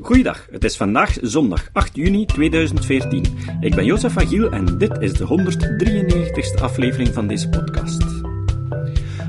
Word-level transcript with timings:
Goeiedag, 0.00 0.46
het 0.50 0.64
is 0.64 0.76
vandaag 0.76 1.16
zondag 1.20 1.68
8 1.72 1.96
juni 1.96 2.26
2014. 2.26 3.24
Ik 3.60 3.74
ben 3.74 3.84
Jozef 3.84 4.16
Agiel 4.16 4.50
en 4.50 4.78
dit 4.78 4.98
is 4.98 5.12
de 5.12 5.26
193ste 5.26 6.62
aflevering 6.62 7.08
van 7.08 7.26
deze 7.26 7.48
podcast. 7.48 8.02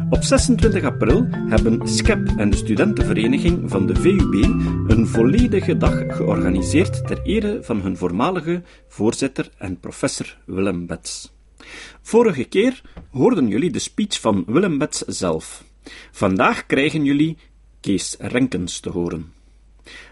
Op 0.10 0.23
26 0.23 0.84
april 0.84 1.28
hebben 1.29 1.88
SCEP 1.88 2.28
en 2.38 2.49
de 2.49 2.55
studentenvereniging 2.55 3.70
van 3.70 3.86
de 3.86 3.96
VUB 3.96 4.34
een 4.88 5.07
volledige 5.07 5.78
dag 5.78 6.16
georganiseerd 6.16 7.07
ter 7.07 7.21
ere 7.21 7.64
van 7.64 7.82
hun 7.82 7.98
voormalige 7.98 8.61
voorzitter 8.88 9.50
en 9.57 9.80
professor 9.80 10.38
Willem 10.45 10.86
Bets. 10.86 11.34
Vorige 12.02 12.43
keer 12.43 12.82
hoorden 13.11 13.48
jullie 13.48 13.71
de 13.71 13.80
speech 13.80 14.20
van 14.20 14.43
Willem 14.48 14.77
Bets 14.77 15.00
zelf. 15.00 15.64
Vandaag 16.11 16.66
krijgen 16.66 17.05
jullie 17.05 17.38
Kees 17.80 18.16
Renkens 18.20 18.80
te 18.80 18.89
horen. 18.89 19.41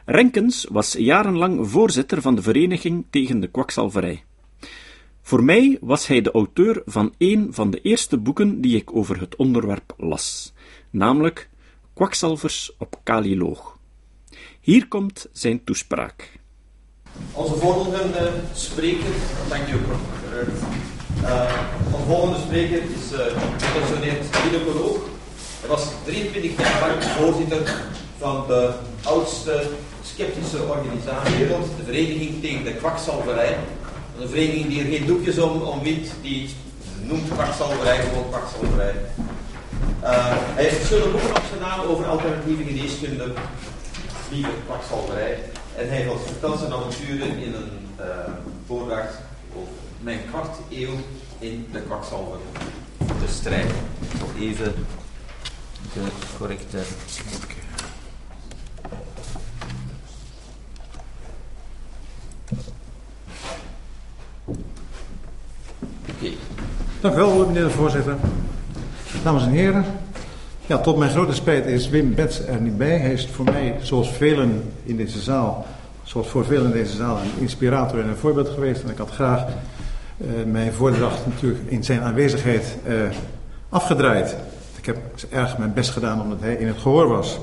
Renkens 0.05 0.65
was 0.69 0.93
jarenlang 0.93 1.70
voorzitter 1.70 2.21
van 2.21 2.35
de 2.35 2.41
Vereniging 2.41 3.05
tegen 3.09 3.39
de 3.39 3.48
Kwakzalverij. 3.48 4.23
Voor 5.21 5.43
mij 5.43 5.77
was 5.81 6.07
hij 6.07 6.21
de 6.21 6.31
auteur 6.31 6.81
van 6.85 7.13
een 7.17 7.48
van 7.53 7.71
de 7.71 7.81
eerste 7.81 8.17
boeken 8.17 8.62
die 8.62 8.76
ik 8.76 8.95
over 8.95 9.20
het 9.20 9.35
onderwerp 9.35 9.93
las, 9.98 10.53
namelijk 10.89 11.49
Kwakzalvers 11.93 12.71
op 12.77 12.99
Kaliloog. 13.03 13.79
Hier 14.62 14.88
komt 14.88 15.29
zijn 15.31 15.63
toespraak. 15.63 16.40
Onze 17.34 17.55
volgende 17.55 18.31
spreker, 18.53 19.13
dank 19.49 19.67
u 19.67 19.73
uh, 21.21 21.55
Onze 21.85 22.05
volgende 22.05 22.40
spreker 22.40 22.84
is 22.84 23.12
uh, 23.12 23.20
gepensioneerd 23.57 24.35
gynaecoloog. 24.35 25.20
Hij 25.61 25.70
was 25.70 25.83
23 26.05 26.57
jaar 26.57 26.89
lang 26.89 27.03
voorzitter 27.03 27.75
van 28.17 28.43
de 28.47 28.73
oudste 29.03 29.70
sceptische 30.03 30.63
organisatie 30.63 31.37
wereld, 31.37 31.67
de 31.77 31.84
Vereniging 31.84 32.41
tegen 32.41 32.63
de 32.63 32.73
Kwakzalverij. 32.73 33.57
Een 34.20 34.29
vereniging 34.29 34.68
die 34.68 34.84
er 34.84 34.90
geen 34.90 35.05
doekjes 35.05 35.40
om, 35.40 35.62
om 35.62 35.81
wint, 35.81 36.07
die 36.21 36.49
noemt 37.01 37.34
kwakzalverij 37.34 37.98
gewoon 37.98 38.29
kwakzalverij. 38.29 38.95
Uh, 40.03 40.35
hij 40.55 40.63
heeft 40.63 40.76
verschillende 40.76 41.12
boeken 41.12 41.35
opgedaan 41.35 41.85
over 41.85 42.05
alternatieve 42.05 42.63
geneeskunde, 42.63 43.34
lieve 44.31 44.49
kwakzalverij. 44.65 45.40
En 45.75 45.90
hij 45.90 46.07
vertelt 46.25 46.59
zijn 46.59 46.73
avonturen 46.73 47.37
in 47.37 47.53
een 47.53 47.87
uh, 47.99 48.05
voordracht 48.68 49.13
over 49.55 49.73
mijn 49.99 50.20
kwart 50.29 50.57
eeuw 50.70 50.93
in 51.40 51.68
de 51.71 51.81
kwakzalver 51.81 52.37
te 52.98 53.34
strijden. 53.34 53.75
Even 54.40 54.73
de 55.93 55.99
correcte. 56.37 56.77
Okay. 66.17 66.38
Dank 67.00 67.13
u 67.13 67.17
wel, 67.17 67.45
meneer 67.45 67.63
de 67.63 67.69
voorzitter. 67.69 68.16
Dames 69.23 69.44
en 69.44 69.50
heren. 69.50 69.85
Ja, 70.66 70.78
tot 70.78 70.97
mijn 70.97 71.12
grote 71.12 71.34
spijt 71.34 71.66
is 71.66 71.89
Wim 71.89 72.16
Bets 72.16 72.45
er 72.45 72.62
niet 72.62 72.78
bij. 72.78 72.97
Hij 72.97 73.13
is 73.13 73.28
voor 73.28 73.45
mij, 73.45 73.75
zoals 73.81 74.12
velen 74.12 74.73
in 74.84 74.97
deze 74.97 75.19
zaal, 75.19 75.66
zoals 76.03 76.28
voor 76.28 76.45
velen 76.45 76.66
in 76.66 76.72
deze 76.72 76.95
zaal, 76.95 77.17
een 77.17 77.41
inspirator 77.41 78.00
en 78.00 78.07
een 78.07 78.17
voorbeeld 78.17 78.50
geweest. 78.50 78.84
En 78.84 78.89
ik 78.89 78.97
had 78.97 79.09
graag 79.09 79.45
uh, 80.17 80.28
mijn 80.45 80.73
voordracht 80.73 81.25
natuurlijk 81.25 81.59
in 81.66 81.84
zijn 81.84 82.01
aanwezigheid 82.01 82.75
uh, 82.88 83.01
afgedraaid. 83.69 84.35
Ik 84.81 84.88
heb 84.88 84.97
erg 85.29 85.57
mijn 85.57 85.74
best 85.74 85.90
gedaan 85.90 86.22
omdat 86.22 86.40
hij 86.40 86.53
in 86.53 86.68
het 86.68 86.78
gehoor 86.78 87.07
was. 87.07 87.40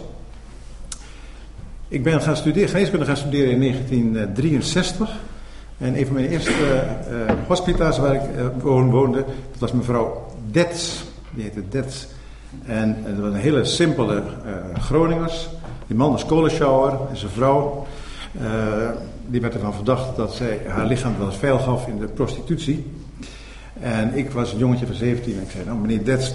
Ik 1.88 2.02
ben 2.02 2.22
gaan 2.22 2.36
studeren, 2.36 2.68
geneeskunde 2.68 3.04
gaan 3.04 3.16
studeren 3.16 3.50
in 3.50 3.60
1963. 3.60 5.10
En 5.78 5.98
een 5.98 6.06
van 6.06 6.14
mijn 6.14 6.28
eerste 6.28 6.50
uh, 7.10 7.32
hospita's 7.46 7.98
waar 7.98 8.14
ik 8.14 8.20
uh, 8.36 8.62
woonde, 8.62 9.24
dat 9.50 9.58
was 9.58 9.72
mevrouw 9.72 10.26
Dets. 10.50 11.04
Die 11.30 11.42
heette 11.42 11.68
Dets. 11.68 12.06
En 12.64 12.96
dat 13.04 13.16
was 13.16 13.32
een 13.32 13.40
hele 13.40 13.64
simpele 13.64 14.22
Groningers. 14.78 15.48
Die 15.86 15.96
man 15.96 16.10
was 16.10 16.26
kolenschouwer 16.26 16.92
en 17.10 17.16
zijn 17.16 17.32
vrouw. 17.32 17.86
die 19.26 19.40
werd 19.40 19.54
ervan 19.54 19.74
verdacht 19.74 20.16
dat 20.16 20.34
zij 20.34 20.60
haar 20.66 20.86
lichaam 20.86 21.18
wel 21.18 21.32
veil 21.32 21.58
gaf 21.58 21.86
in 21.86 21.98
de 21.98 22.06
prostitutie. 22.06 22.86
En 23.80 24.14
ik 24.14 24.30
was 24.30 24.52
een 24.52 24.58
jongetje 24.58 24.86
van 24.86 24.94
17 24.94 25.34
en 25.36 25.42
ik 25.42 25.50
zei, 25.50 25.64
nou 25.64 25.78
meneer 25.78 26.04
Dets, 26.04 26.34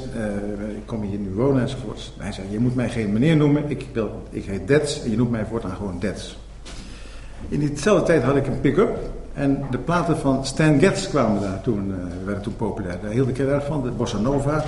ik 0.76 0.86
kom 0.86 1.02
hier 1.02 1.20
nu 1.20 1.34
wonen 1.34 1.62
enzovoort. 1.62 2.14
Hij 2.18 2.32
zei, 2.32 2.48
je 2.52 2.60
moet 2.60 2.76
mij 2.76 2.90
geen 2.90 3.14
meneer 3.14 3.38
noemen, 3.38 3.70
ik, 3.70 3.86
ik 4.30 4.46
heet 4.46 4.68
Dets 4.68 5.04
en 5.04 5.10
je 5.10 5.18
noemt 5.18 5.32
mij 5.32 5.46
voortaan 5.46 5.76
gewoon 5.76 6.00
Dets. 6.00 6.38
In 7.48 7.60
diezelfde 7.60 8.06
tijd 8.06 8.24
had 8.24 8.36
ik 8.36 8.48
een 8.48 8.60
pick-up 8.60 8.98
en 9.34 9.66
de 9.72 9.78
platen 9.78 10.18
van 10.18 10.46
Stan 10.46 10.80
Getz 10.80 11.08
kwamen 11.08 11.42
daar 11.42 11.62
toen, 11.62 11.88
uh, 11.88 11.96
werden 12.26 12.44
toen 12.44 12.56
populair. 12.56 12.98
Daar 13.02 13.12
hield 13.12 13.28
ik 13.28 13.38
heel 13.38 13.50
erg 13.50 13.66
van, 13.66 13.84
de 13.84 13.90
Bossa 13.90 14.18
Nova. 14.18 14.64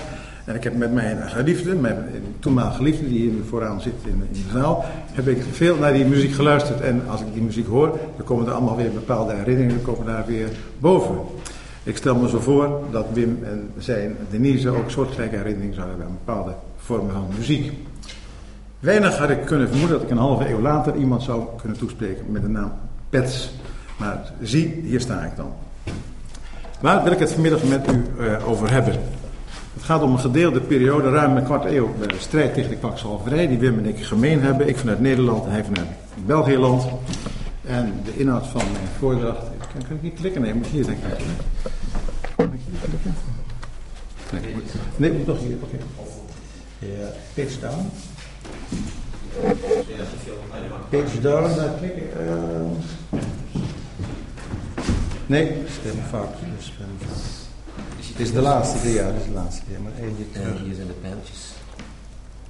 En 0.45 0.55
ik 0.55 0.63
heb 0.63 0.77
met 0.77 0.93
mijn 0.93 1.29
geliefde, 1.29 1.75
mijn 1.75 2.05
toenmalige 2.39 2.75
geliefde, 2.75 3.07
die 3.09 3.19
hier 3.19 3.43
vooraan 3.49 3.81
zit 3.81 3.93
in, 4.03 4.27
in, 4.31 4.43
de 4.51 4.59
zaal, 4.59 4.85
heb 5.11 5.27
ik 5.27 5.43
veel 5.51 5.75
naar 5.75 5.93
die 5.93 6.05
muziek 6.05 6.33
geluisterd. 6.33 6.81
En 6.81 7.01
als 7.07 7.21
ik 7.21 7.33
die 7.33 7.41
muziek 7.41 7.67
hoor, 7.67 7.99
dan 8.17 8.25
komen 8.25 8.45
er 8.45 8.51
allemaal 8.51 8.75
weer 8.75 8.91
bepaalde 8.91 9.33
herinneringen, 9.33 9.81
komen 9.81 10.05
daar 10.05 10.25
weer 10.27 10.49
boven. 10.79 11.15
Ik 11.85 11.97
stel 11.97 12.15
me 12.15 12.29
zo 12.29 12.39
voor 12.39 12.79
dat 12.91 13.05
Wim 13.13 13.39
en 13.43 13.71
zij 13.77 14.15
Denise 14.29 14.69
ook 14.69 14.89
soortgelijke 14.89 15.35
herinneringen 15.35 15.75
zouden 15.75 15.95
hebben 15.97 16.13
aan 16.13 16.19
bepaalde 16.25 16.55
vormen 16.77 17.13
van 17.13 17.27
muziek. 17.37 17.71
Weinig 18.79 19.17
had 19.17 19.29
ik 19.29 19.45
kunnen 19.45 19.67
vermoeden 19.67 19.97
dat 19.97 20.05
ik 20.05 20.11
een 20.11 20.17
halve 20.17 20.49
eeuw 20.49 20.59
later 20.59 20.95
iemand 20.95 21.23
zou 21.23 21.43
kunnen 21.61 21.77
toespreken 21.77 22.25
met 22.31 22.41
de 22.41 22.47
naam 22.47 22.71
Pets. 23.09 23.51
Maar 23.97 24.33
zie, 24.41 24.81
hier 24.83 24.99
sta 24.99 25.21
ik 25.23 25.35
dan. 25.35 25.53
Waar 26.81 27.03
wil 27.03 27.11
ik 27.11 27.19
het 27.19 27.31
vanmiddag 27.31 27.63
met 27.63 27.91
u 27.91 28.03
uh, 28.19 28.49
over 28.49 28.71
hebben? 28.71 28.93
Het 29.73 29.83
gaat 29.83 30.01
om 30.01 30.11
een 30.11 30.19
gedeelde 30.19 30.61
periode, 30.61 31.09
ruim 31.09 31.37
een 31.37 31.43
kwart 31.43 31.65
eeuw, 31.65 31.89
de 32.07 32.15
strijd 32.17 32.53
tegen 32.53 32.69
de 32.69 32.77
kwakzalverij, 32.77 33.47
die 33.47 33.57
Wim 33.57 33.77
en 33.77 33.85
ik 33.85 34.03
gemeen 34.03 34.41
hebben. 34.41 34.67
Ik 34.67 34.77
vanuit 34.77 34.99
Nederland 34.99 35.45
en 35.45 35.51
hij 35.51 35.63
vanuit 35.63 35.87
België-land. 36.25 36.85
En 37.65 37.93
de 38.03 38.17
inhoud 38.17 38.47
van 38.47 38.61
mijn 38.71 38.87
voordracht. 38.99 39.54
Kan, 39.75 39.87
kan 39.87 39.95
ik 39.95 40.01
niet 40.01 40.13
klikken? 40.13 40.41
Nee, 40.41 40.53
moet 40.53 40.67
hier 40.67 40.85
denk 40.85 40.97
ik. 40.97 41.25
Kan 42.35 42.53
ik 42.53 42.59
hier 42.69 42.79
klikken? 42.89 43.13
Nee, 44.31 44.53
moet, 44.53 44.63
nee, 44.97 45.11
moet 45.11 45.25
toch 45.25 45.39
hier. 45.39 45.57
Oké. 45.61 45.77
Ja, 46.79 47.07
page 47.33 47.59
down. 47.59 47.89
Page 50.89 51.21
down, 51.21 51.55
daar 51.55 51.73
klikken. 51.77 52.03
Uh, 52.21 53.21
Nee, 55.27 55.63
stem 55.79 55.95
fout. 56.09 56.35
Dus, 56.57 58.07
het 58.07 58.19
is 58.19 58.31
de 58.31 58.41
laatste, 58.41 58.89
ja, 58.89 59.05
het 59.05 59.15
is 59.15 59.25
de 59.25 59.31
laatste. 59.33 59.61
Ja, 59.67 59.79
maar 59.79 59.91
eentje 60.01 60.31
terug. 60.31 60.59
hier 60.59 60.75
zijn 60.75 60.87
de 60.87 60.93
pijltjes. 60.93 61.53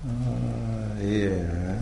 Uh, 0.06 1.24
ja. 1.24 1.78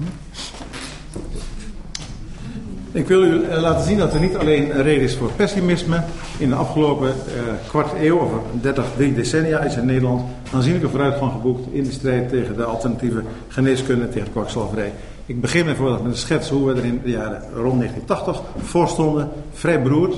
Ik 2.93 3.07
wil 3.07 3.23
u 3.23 3.43
eh, 3.43 3.61
laten 3.61 3.85
zien 3.85 3.97
dat 3.97 4.13
er 4.13 4.19
niet 4.19 4.37
alleen 4.37 4.75
een 4.75 4.83
reden 4.83 5.03
is 5.03 5.15
voor 5.15 5.31
pessimisme. 5.35 6.03
In 6.37 6.49
de 6.49 6.55
afgelopen 6.55 7.07
uh, 7.07 7.41
kwart 7.67 7.93
eeuw, 7.99 8.17
of 8.17 8.31
30, 8.61 8.85
drie 8.95 9.13
decennia, 9.13 9.59
is 9.59 9.75
in 9.75 9.85
Nederland 9.85 10.21
aanzienlijke 10.53 10.89
vooruitgang 10.89 11.31
geboekt 11.31 11.67
in 11.71 11.83
de 11.83 11.91
strijd 11.91 12.29
tegen 12.29 12.55
de 12.55 12.63
alternatieve 12.63 13.23
geneeskunde 13.47 14.09
tegen 14.09 14.31
kwakzalverij. 14.31 14.93
Ik 15.25 15.41
begin 15.41 15.65
bijvoorbeeld 15.65 16.03
met 16.03 16.11
een 16.11 16.17
schets 16.17 16.49
hoe 16.49 16.65
we 16.67 16.79
er 16.79 16.85
in 16.85 17.01
de 17.03 17.09
jaren 17.09 17.41
rond 17.55 17.79
1980 17.79 18.41
voor 18.63 18.87
stonden, 18.87 19.29
vrij 19.53 19.81
beroerd 19.81 20.15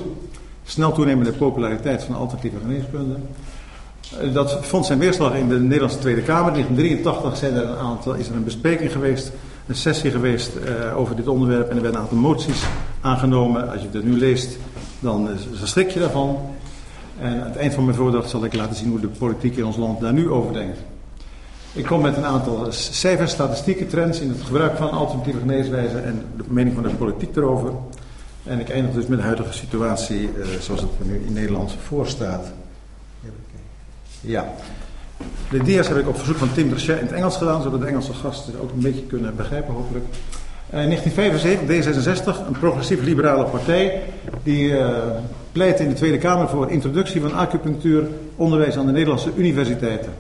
snel 0.66 0.92
toenemende 0.92 1.32
populariteit 1.32 2.04
van 2.04 2.16
alternatieve 2.16 2.58
geneeskunde. 2.62 3.16
Eh, 4.22 4.34
dat 4.34 4.58
vond 4.62 4.86
zijn 4.86 5.00
weerslag 5.00 5.36
in 5.36 5.50
de 5.50 5.60
Nederlandse 5.60 6.00
Tweede 6.00 6.22
Kamer. 6.22 6.58
In 6.58 6.76
1983 6.76 7.38
zijn 7.38 7.54
er 7.54 7.70
een 7.70 7.88
aantal, 7.88 8.14
is 8.14 8.28
er 8.28 8.36
een 8.36 8.44
bespreking 8.44 8.92
geweest, 8.92 9.32
een 9.68 9.76
sessie 9.76 10.12
geweest 10.12 10.52
uh, 10.56 10.98
over 10.98 11.16
dit 11.16 11.28
onderwerp. 11.28 11.70
En 11.70 11.76
er 11.76 11.82
werden 11.82 12.00
een 12.00 12.08
aantal 12.08 12.18
moties 12.18 12.64
aangenomen. 13.02 13.72
Als 13.72 13.82
je 13.82 13.88
het 13.92 14.04
nu 14.04 14.18
leest, 14.18 14.58
dan 15.00 15.30
uh, 15.30 15.64
schrik 15.64 15.90
je 15.90 16.00
daarvan. 16.00 16.40
En 17.20 17.42
aan 17.42 17.48
het 17.48 17.56
eind 17.56 17.74
van 17.74 17.86
mijn 17.86 17.98
voordracht 17.98 18.30
zal 18.30 18.46
ik 18.46 18.54
laten 18.54 18.76
zien 18.76 18.90
hoe 18.90 19.00
de 19.00 19.08
politiek 19.08 19.58
in 19.58 19.66
ons 19.66 19.78
land 19.78 20.00
daar 20.00 20.14
nu 20.14 20.30
over 20.30 20.54
denkt. 20.54 20.80
Ik 21.74 21.86
kom 21.86 22.02
met 22.02 22.18
een 22.18 22.26
aantal 22.26 22.68
cijfers, 22.70 23.32
statistieken, 23.32 23.88
trends 23.88 24.20
in 24.20 24.30
het 24.30 24.42
gebruik 24.42 24.78
van 24.78 24.92
alternatieve 24.92 25.40
geneeswijzen 25.40 26.06
en 26.06 26.26
de 26.38 26.44
mening 26.48 26.76
van 26.76 26.84
de 26.84 26.90
politiek 26.90 27.36
erover. 27.36 27.72
En 28.44 28.60
ik 28.60 28.70
eindig 28.70 28.94
dus 28.94 29.06
met 29.06 29.18
de 29.18 29.24
huidige 29.24 29.54
situatie 29.54 30.30
uh, 30.38 30.46
zoals 30.60 30.82
het 30.82 30.90
er 31.00 31.06
nu 31.06 31.24
in 31.26 31.34
Nederland 31.34 31.76
voor 31.84 32.08
staat. 32.08 32.46
Ja. 34.22 34.54
De 35.50 35.64
dia's 35.64 35.88
heb 35.88 35.98
ik 35.98 36.08
op 36.08 36.18
verzoek 36.18 36.38
van 36.38 36.54
Tim 36.54 36.70
Drachet 36.70 37.00
in 37.00 37.06
het 37.06 37.16
Engels 37.16 37.38
gedaan, 37.38 37.62
zodat 37.62 37.80
de 37.80 37.86
Engelse 37.86 38.14
gasten 38.14 38.54
ook 38.62 38.72
een 38.72 38.80
beetje 38.80 39.04
kunnen 39.04 39.36
begrijpen, 39.36 39.74
hopelijk. 39.74 40.06
Uh, 40.74 40.82
in 40.82 40.90
1975, 40.90 41.94
D66, 41.94 42.48
een 42.48 42.60
progressief-liberale 42.60 43.46
partij, 43.46 44.02
die 44.44 44.70
uh, 44.70 44.98
pleit 45.52 45.80
in 45.80 45.90
de 45.90 45.96
Tweede 45.96 46.18
Kamer 46.18 46.50
voor 46.50 46.72
introductie 46.72 47.22
van 47.22 47.34
acupunctuur 47.34 48.08
onderwijs 48.36 48.78
aan 48.78 48.86
de 48.86 48.92
Nederlandse 48.92 49.32
universiteiten. 49.36 50.12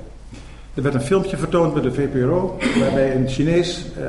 Er 0.73 0.83
werd 0.83 0.95
een 0.95 1.01
filmpje 1.01 1.37
vertoond 1.37 1.73
bij 1.73 1.81
de 1.81 1.93
VPRO, 1.93 2.57
waarbij 2.79 3.15
een 3.15 3.27
Chinees 3.27 3.85
uh, 3.97 4.03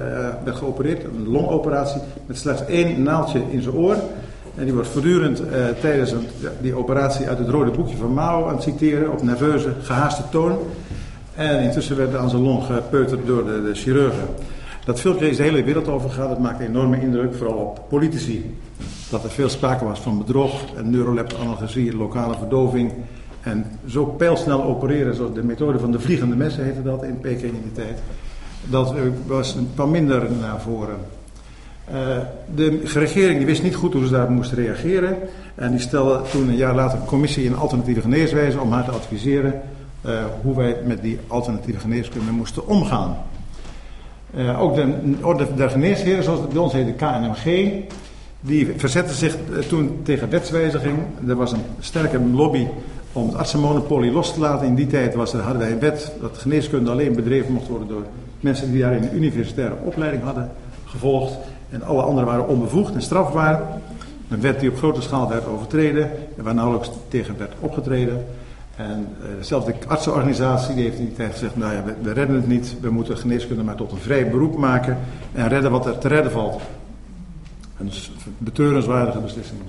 werd 0.44 0.56
geopereerd, 0.56 1.04
een 1.04 1.28
longoperatie, 1.28 2.00
met 2.26 2.38
slechts 2.38 2.66
één 2.66 3.02
naaldje 3.02 3.42
in 3.50 3.62
zijn 3.62 3.74
oor. 3.74 3.96
En 4.56 4.64
die 4.64 4.72
wordt 4.72 4.88
voortdurend 4.88 5.40
uh, 5.40 5.48
tijdens 5.80 6.14
die 6.60 6.74
operatie 6.74 7.28
uit 7.28 7.38
het 7.38 7.48
rode 7.48 7.70
boekje 7.70 7.96
van 7.96 8.14
Mao 8.14 8.46
aan 8.46 8.54
het 8.54 8.62
citeren, 8.62 9.12
op 9.12 9.22
nerveuze, 9.22 9.72
gehaaste 9.82 10.22
toon. 10.30 10.58
En 11.34 11.62
intussen 11.62 11.96
werd 11.96 12.14
aan 12.14 12.30
zijn 12.30 12.42
long 12.42 12.64
gepeuterd 12.64 13.26
door 13.26 13.44
de, 13.44 13.70
chirurgen. 13.72 14.28
Dat 14.84 15.00
filmpje 15.00 15.30
is 15.30 15.36
de 15.36 15.42
hele 15.42 15.64
wereld 15.64 15.88
over. 15.88 16.28
Dat 16.28 16.38
maakt 16.38 16.60
een 16.60 16.66
enorme 16.66 17.00
indruk, 17.00 17.34
vooral 17.34 17.56
op 17.56 17.80
politici. 17.88 18.54
Dat 19.10 19.24
er 19.24 19.30
veel 19.30 19.48
sprake 19.48 19.84
was 19.84 20.00
van 20.00 20.18
bedrog 20.18 20.52
en 20.76 20.90
neurolab-analgesie, 20.90 21.96
lokale 21.96 22.34
verdoving. 22.38 22.92
En 23.40 23.64
zo 23.86 24.04
pijlsnel 24.04 24.64
opereren, 24.64 25.14
zoals 25.14 25.34
de 25.34 25.44
methode 25.44 25.78
van 25.78 25.92
de 25.92 26.00
vliegende 26.00 26.36
messen 26.36 26.64
heette 26.64 26.82
dat 26.82 27.02
in 27.02 27.20
Peking 27.20 27.54
in 27.54 27.62
die 27.62 27.72
tijd. 27.72 27.98
Dat 28.64 28.94
was 29.26 29.54
een 29.54 29.68
paar 29.74 29.88
minder 29.88 30.26
naar 30.40 30.60
voren. 30.60 30.96
Uh, 31.90 32.18
de 32.54 32.80
regering 32.84 33.36
die 33.36 33.46
wist 33.46 33.62
niet 33.62 33.74
goed 33.74 33.92
hoe 33.92 34.06
ze 34.06 34.12
daar 34.12 34.30
moest 34.30 34.52
reageren. 34.52 35.16
En 35.54 35.70
die 35.70 35.80
stelde 35.80 36.20
toen 36.30 36.48
een 36.48 36.56
jaar 36.56 36.74
later 36.74 36.98
een 36.98 37.04
commissie 37.04 37.44
in 37.44 37.56
alternatieve 37.56 38.00
geneeswijze 38.00 38.60
om 38.60 38.72
haar 38.72 38.84
te 38.84 38.90
adviseren 38.90 39.62
uh, 40.06 40.24
hoe 40.42 40.56
wij 40.56 40.76
met 40.84 41.02
die 41.02 41.18
alternatieve 41.26 41.80
geneeskunde 41.80 42.30
moesten 42.30 42.66
omgaan. 42.66 43.16
Uh, 44.36 44.62
ook 44.62 44.74
de 44.74 44.94
Orde 45.20 45.46
der 45.54 45.70
Geneesheren, 45.70 46.24
zoals 46.24 46.48
bij 46.48 46.58
ons 46.58 46.72
heet, 46.72 46.86
de 46.86 46.92
KNMG, 46.92 47.72
die 48.40 48.72
verzette 48.76 49.14
zich 49.14 49.36
toen 49.68 50.00
tegen 50.02 50.30
wetswijziging. 50.30 50.98
Er 51.28 51.36
was 51.36 51.52
een 51.52 51.64
sterke 51.80 52.20
lobby 52.20 52.66
om 53.12 53.26
het 53.26 53.36
artsenmonopolie 53.36 54.12
los 54.12 54.34
te 54.34 54.40
laten. 54.40 54.66
In 54.66 54.74
die 54.74 54.86
tijd 54.86 55.14
was 55.14 55.32
er, 55.32 55.40
hadden 55.40 55.62
wij 55.62 55.72
een 55.72 55.78
wet 55.78 56.12
dat 56.20 56.38
geneeskunde 56.38 56.90
alleen 56.90 57.14
bedreven 57.14 57.52
mocht 57.52 57.68
worden 57.68 57.88
door 57.88 58.04
mensen 58.40 58.72
die 58.72 58.80
daar 58.80 58.92
een 58.92 59.16
universitaire 59.16 59.74
opleiding 59.84 60.22
hadden 60.22 60.50
gevolgd. 60.84 61.36
En 61.70 61.82
alle 61.82 62.02
anderen 62.02 62.28
waren 62.28 62.48
onbevoegd 62.48 62.94
en 62.94 63.02
strafbaar. 63.02 63.62
Een 64.28 64.40
wet 64.40 64.60
die 64.60 64.70
op 64.70 64.76
grote 64.76 65.02
schaal 65.02 65.28
werd 65.28 65.46
overtreden 65.46 66.10
en 66.36 66.44
waar 66.44 66.54
nauwelijks 66.54 66.90
tegen 67.08 67.38
werd 67.38 67.52
opgetreden. 67.60 68.24
En 68.76 69.08
uh, 69.20 69.26
zelfs 69.40 69.66
de 69.66 69.74
artsenorganisatie 69.86 70.74
die 70.74 70.84
heeft 70.84 70.98
in 70.98 71.04
die 71.04 71.14
tijd 71.14 71.32
gezegd, 71.32 71.56
nou 71.56 71.74
ja, 71.74 71.82
we, 72.02 72.12
redden 72.12 72.36
het 72.36 72.46
niet. 72.46 72.76
We 72.80 72.90
moeten 72.90 73.18
geneeskunde 73.18 73.62
maar 73.62 73.74
tot 73.74 73.92
een 73.92 73.98
vrij 73.98 74.30
beroep 74.30 74.56
maken 74.56 74.98
en 75.32 75.48
redden 75.48 75.70
wat 75.70 75.86
er 75.86 75.98
te 75.98 76.08
redden 76.08 76.32
valt. 76.32 76.62
Een 77.78 77.90
beteurenswaardige 78.38 79.18
beslissing. 79.18 79.60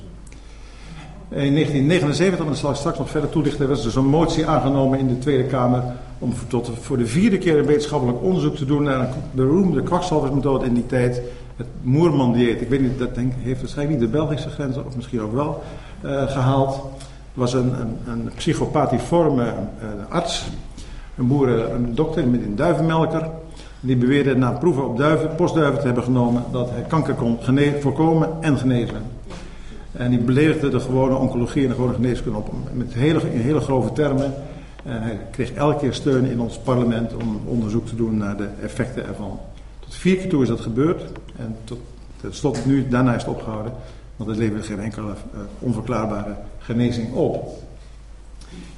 In 1.29 1.53
1979, 1.53 2.39
en 2.39 2.45
dat 2.45 2.57
zal 2.57 2.69
ik 2.69 2.75
straks 2.75 2.97
nog 2.97 3.09
verder 3.09 3.29
toelichten, 3.29 3.67
was 3.67 3.85
er 3.85 3.91
zo'n 3.91 4.05
motie 4.05 4.45
aangenomen 4.45 4.99
in 4.99 5.07
de 5.07 5.17
Tweede 5.17 5.43
Kamer 5.43 5.83
om 6.19 6.33
tot 6.47 6.71
voor 6.81 6.97
de 6.97 7.05
vierde 7.05 7.37
keer 7.37 7.57
een 7.57 7.65
wetenschappelijk 7.65 8.21
onderzoek 8.21 8.55
te 8.55 8.65
doen 8.65 8.83
naar 8.83 8.99
een 8.99 9.07
beroemde 9.31 9.83
kwakzalversmethode 9.83 10.65
in 10.65 10.73
die 10.73 10.85
tijd, 10.85 11.21
het 11.57 11.67
Moerman-dieet. 11.81 12.61
Ik 12.61 12.69
weet 12.69 12.81
niet, 12.81 12.99
dat 12.99 13.09
heeft 13.15 13.59
waarschijnlijk 13.59 13.99
niet 13.99 14.11
de 14.11 14.17
Belgische 14.17 14.49
grens, 14.49 14.77
of 14.77 14.95
misschien 14.95 15.21
ook 15.21 15.33
wel, 15.33 15.63
uh, 16.05 16.27
gehaald 16.27 16.81
was 17.33 17.53
een, 17.53 17.79
een, 17.79 17.97
een 18.07 18.31
psychopathiforme 18.35 19.43
uh, 19.43 19.53
arts, 20.09 20.47
een 21.17 21.27
boeren, 21.27 21.73
een 21.73 21.95
dokter 21.95 22.27
met 22.27 22.41
een 22.41 22.55
duivenmelker. 22.55 23.29
Die 23.79 23.97
beweerde 23.97 24.35
na 24.35 24.51
proeven 24.51 24.87
op 24.87 24.97
duiven, 24.97 25.35
postduiven 25.35 25.79
te 25.79 25.85
hebben 25.85 26.03
genomen 26.03 26.43
dat 26.51 26.69
hij 26.69 26.81
kanker 26.81 27.13
kon 27.13 27.37
voorkomen 27.79 28.29
en 28.41 28.57
genezen. 28.57 29.01
En 29.91 30.09
die 30.09 30.19
beledigde 30.19 30.69
de 30.69 30.79
gewone 30.79 31.15
oncologie 31.15 31.63
en 31.63 31.69
de 31.69 31.75
gewone 31.75 31.93
geneeskunde 31.93 32.37
op 32.37 32.51
met 32.73 32.93
hele, 32.93 33.19
in 33.33 33.39
hele 33.39 33.59
grove 33.59 33.91
termen. 33.91 34.33
En 34.83 35.01
hij 35.01 35.19
kreeg 35.31 35.53
elke 35.53 35.77
keer 35.79 35.93
steun 35.93 36.25
in 36.25 36.39
ons 36.39 36.57
parlement 36.57 37.13
om 37.13 37.41
onderzoek 37.45 37.87
te 37.87 37.95
doen 37.95 38.17
naar 38.17 38.37
de 38.37 38.47
effecten 38.61 39.07
ervan. 39.07 39.39
Vier 39.97 40.17
keer 40.17 40.29
toe 40.29 40.41
is 40.41 40.47
dat 40.47 40.59
gebeurd. 40.59 41.01
En 41.37 41.55
tot, 41.63 41.79
tot 42.21 42.35
slot 42.35 42.65
nu, 42.65 42.87
daarna 42.87 43.15
is 43.15 43.21
het 43.21 43.31
opgehouden. 43.31 43.73
Want 44.15 44.29
het 44.29 44.39
levert 44.39 44.65
geen 44.65 44.79
enkele 44.79 45.07
uh, 45.07 45.39
onverklaarbare 45.59 46.35
genezing 46.59 47.13
op. 47.13 47.63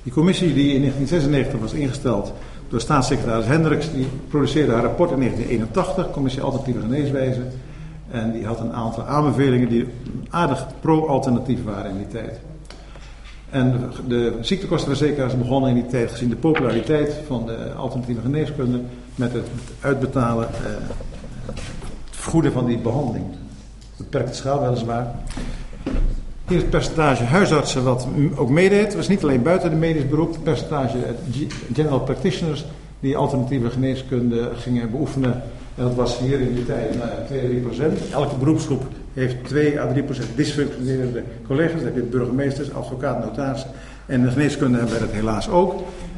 Die 0.04 0.13
commissie 0.13 0.54
die 0.54 0.74
in 0.74 0.81
1996 0.81 1.60
was 1.60 1.74
ingesteld 1.74 2.33
door 2.68 2.81
staatssecretaris 2.81 3.45
Hendricks, 3.45 3.92
die 3.92 4.07
produceerde 4.27 4.71
haar 4.71 4.83
rapport 4.83 5.12
in 5.12 5.19
1981, 5.19 6.12
Commissie 6.12 6.42
Alternatieve 6.42 6.80
Geneeswijze. 6.80 7.42
En 8.12 8.31
die 8.31 8.45
had 8.45 8.60
een 8.60 8.74
aantal 8.74 9.04
aanbevelingen 9.04 9.69
die 9.69 9.88
aardig 10.30 10.68
pro-alternatief 10.80 11.63
waren 11.63 11.92
in 11.92 11.98
die 11.98 12.07
tijd. 12.07 12.39
En 13.50 13.92
de, 14.07 14.38
ziektekostenverzekeraars 14.42 15.38
begonnen 15.38 15.69
in 15.69 15.75
die 15.75 15.86
tijd, 15.86 16.12
gezien 16.12 16.30
de 16.30 16.36
populariteit 16.36 17.13
van 17.27 17.45
de 17.45 17.74
alternatieve 17.77 18.21
geneeskunde, 18.21 18.81
met 19.16 19.33
het 19.33 19.48
uitbetalen, 19.80 20.48
eh, 20.48 20.54
vergoeden 22.11 22.51
van 22.51 22.65
die 22.65 22.77
behandeling 22.77 23.25
beperkte 23.99 24.33
schaal 24.33 24.61
weliswaar. 24.61 25.15
Hier 26.47 26.57
het 26.57 26.69
percentage 26.69 27.23
huisartsen 27.23 27.83
wat 27.83 28.07
ook 28.35 28.49
meedeed. 28.49 28.95
Was 28.95 29.07
niet 29.07 29.23
alleen 29.23 29.41
buiten 29.41 29.69
de 29.69 29.75
medisch 29.75 30.07
beroep. 30.07 30.33
Het 30.33 30.43
percentage 30.43 30.97
general 31.73 31.99
practitioners 31.99 32.65
die 32.99 33.17
alternatieve 33.17 33.69
geneeskunde 33.69 34.49
gingen 34.55 34.91
beoefenen. 34.91 35.33
En 35.75 35.83
dat 35.83 35.95
was 35.95 36.19
hier 36.19 36.39
in 36.39 36.55
die 36.55 36.65
tijd 36.65 36.97
nou, 36.97 37.09
2 37.27 37.39
à 37.39 37.47
3 37.47 37.59
procent. 37.59 37.99
Elke 38.11 38.35
beroepsgroep 38.35 38.83
heeft 39.13 39.35
2 39.43 39.79
à 39.79 39.87
3 39.87 40.03
procent 40.03 40.27
dysfunctionerende 40.35 41.23
collega's. 41.47 41.73
Dat 41.73 41.83
heb 41.83 41.95
je 41.95 42.01
burgemeesters, 42.01 42.73
advocaten, 42.73 43.27
notarissen. 43.27 43.69
En 44.05 44.21
de 44.21 44.31
geneeskunde 44.31 44.77
hebben 44.77 44.99
dat 44.99 45.11
helaas 45.11 45.49
ook. 45.49 45.73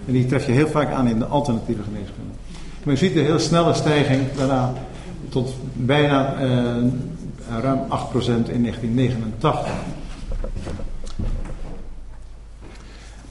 En 0.06 0.14
die 0.14 0.26
tref 0.26 0.46
je 0.46 0.52
heel 0.52 0.68
vaak 0.68 0.92
aan 0.92 1.08
in 1.08 1.20
de 1.20 1.26
alternatieve 1.26 1.82
geneeskunde. 1.84 2.32
Maar 2.84 2.94
je 2.94 3.00
ziet 3.00 3.16
een 3.16 3.24
heel 3.24 3.40
snelle 3.40 3.74
stijging 3.74 4.22
daarna 4.38 4.74
tot 5.32 5.56
bijna 5.74 6.34
uh, 6.34 6.50
ruim 7.62 7.80
8% 7.80 7.86
in 8.52 8.62
1989. 8.62 9.72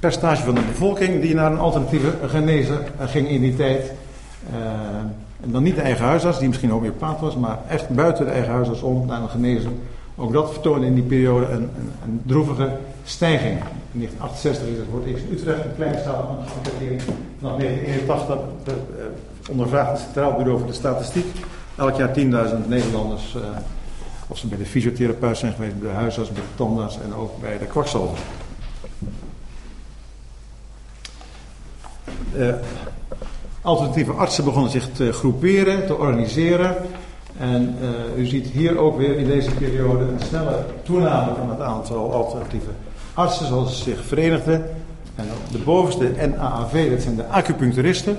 percentage 0.00 0.42
van 0.42 0.54
de 0.54 0.60
bevolking 0.60 1.20
die 1.20 1.34
naar 1.34 1.52
een 1.52 1.58
alternatieve 1.58 2.12
genezer 2.26 2.92
ging 2.98 3.28
in 3.28 3.40
die 3.40 3.56
tijd. 3.56 3.92
Uh, 4.50 4.56
en 5.40 5.50
dan 5.50 5.62
niet 5.62 5.74
de 5.74 5.80
eigen 5.80 6.04
huisarts, 6.04 6.38
die 6.38 6.48
misschien 6.48 6.70
homeopaat 6.70 7.20
was, 7.20 7.36
maar 7.36 7.58
echt 7.68 7.88
buiten 7.88 8.24
de 8.24 8.30
eigen 8.30 8.52
huisarts 8.52 8.82
om 8.82 9.06
naar 9.06 9.22
een 9.22 9.28
genezer. 9.28 9.70
Ook 10.16 10.32
dat 10.32 10.52
vertoonde 10.52 10.86
in 10.86 10.94
die 10.94 11.02
periode 11.02 11.46
een, 11.46 11.70
een, 12.04 12.22
droevige 12.26 12.70
stijging. 13.04 13.58
In 13.92 13.98
1968 13.98 14.66
is 14.68 14.76
het 14.78 15.06
eerst 15.06 15.24
in 15.24 15.32
Utrecht 15.32 15.64
een 15.64 15.74
kleine 15.74 15.98
schaal 15.98 16.38
geïnterpreteerd. 16.46 17.02
Vanaf 17.40 17.58
1981 17.58 18.36
uh, 18.36 18.74
ondervraagt 19.50 19.90
het 19.90 20.00
Centraal 20.00 20.36
Bureau 20.36 20.58
voor 20.58 20.66
de 20.66 20.72
Statistiek 20.72 21.26
elk 21.80 21.96
jaar 21.96 22.10
10.000 22.18 22.68
Nederlanders. 22.68 23.34
Uh, 23.36 23.42
of 24.28 24.38
ze 24.38 24.46
bij 24.46 24.58
de 24.58 24.66
fysiotherapeut 24.66 25.38
zijn 25.38 25.52
geweest, 25.52 25.80
bij 25.80 25.88
de 25.88 25.94
huisarts, 25.94 26.30
bij 26.30 26.42
de 26.42 26.48
tandarts 26.54 26.98
en 27.04 27.14
ook 27.14 27.40
bij 27.40 27.58
de 27.58 27.64
kwakzalver. 27.64 28.18
Uh, 32.36 32.54
alternatieve 33.62 34.12
artsen 34.12 34.44
begonnen 34.44 34.70
zich 34.70 34.92
te 34.92 35.12
groeperen, 35.12 35.86
te 35.86 35.96
organiseren. 35.96 36.76
En 37.38 37.76
uh, 37.80 38.22
u 38.22 38.26
ziet 38.26 38.46
hier 38.46 38.78
ook 38.78 38.96
weer 38.96 39.16
in 39.16 39.26
deze 39.26 39.50
periode 39.50 40.04
een 40.04 40.20
snelle 40.28 40.64
toename 40.82 41.34
van 41.34 41.50
het 41.50 41.60
aantal 41.60 42.12
alternatieve 42.12 42.70
artsen 43.14 43.46
zoals 43.46 43.78
ze 43.78 43.82
zich 43.82 44.04
verenigden. 44.04 44.70
En 45.14 45.26
de 45.52 45.58
bovenste 45.58 46.12
NAAV, 46.36 46.90
dat 46.90 47.02
zijn 47.02 47.16
de 47.16 47.26
acupuncturisten, 47.26 48.16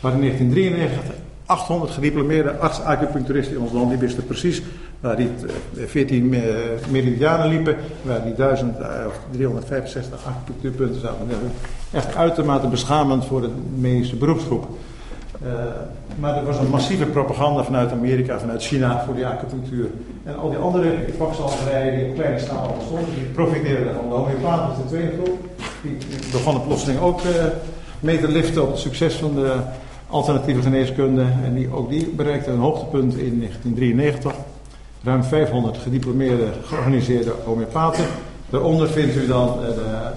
waar 0.00 0.12
in 0.12 0.20
1993 0.20 1.14
800 1.46 1.90
gediplomeerde 1.90 2.58
arts-acupuncturisten 2.58 3.56
in 3.56 3.62
ons 3.62 3.72
land, 3.72 3.88
die 3.88 3.98
wisten 3.98 4.26
precies 4.26 4.62
waar 5.00 5.16
die 5.16 5.30
14 5.86 6.34
eh, 6.34 6.40
meridianen 6.90 7.48
liepen, 7.48 7.76
waar 8.02 8.22
die 8.22 8.34
1365 8.34 10.20
eh, 10.20 10.26
acupunctuurpunten 10.26 11.00
zaten. 11.00 11.28
Echt 11.90 12.14
uitermate 12.16 12.68
beschamend 12.68 13.24
voor 13.24 13.40
de 13.40 13.50
medische 13.74 14.16
beroepsgroep. 14.16 14.66
Maar 16.18 16.36
er 16.36 16.44
was 16.44 16.58
een 16.58 16.68
massieve 16.68 17.06
propaganda 17.06 17.64
vanuit 17.64 17.92
Amerika, 17.92 18.38
vanuit 18.38 18.62
China 18.62 19.04
voor 19.04 19.14
die 19.14 19.26
acupunctuur. 19.26 19.86
En 20.24 20.36
al 20.36 20.48
die 20.50 20.58
andere 20.58 20.94
kwakzalverijen 21.16 21.98
die 21.98 22.08
op 22.08 22.14
kleine 22.14 22.38
schaal 22.38 22.76
bestonden, 22.78 23.14
die 23.14 23.24
profiteerden 23.24 23.84
daarvan. 23.84 24.08
De 24.08 24.14
homeopaat 24.14 24.68
was 24.68 24.76
de 24.76 24.84
tweede 24.86 25.12
groep. 25.22 25.38
Die, 25.82 25.96
begonnen 26.32 26.62
plotseling 26.62 27.00
ook 27.00 27.20
mee 28.00 28.20
te 28.20 28.28
liften 28.28 28.62
op 28.62 28.70
het 28.70 28.78
succes 28.78 29.14
van 29.14 29.34
de 29.34 29.56
alternatieve 30.14 30.62
geneeskunde. 30.62 31.24
En 31.44 31.54
die, 31.54 31.72
ook 31.72 31.88
die 31.90 32.08
bereikte 32.08 32.50
een 32.50 32.58
hoogtepunt 32.58 33.16
in 33.16 33.38
1993. 33.38 34.32
Ruim 35.02 35.24
500 35.24 35.78
gediplomeerde, 35.78 36.46
georganiseerde 36.62 37.32
homeopaten. 37.44 38.04
Daaronder 38.50 38.88
vindt 38.88 39.16
u 39.16 39.26
dan 39.26 39.48
eh, 39.48 39.66
de 39.66 40.10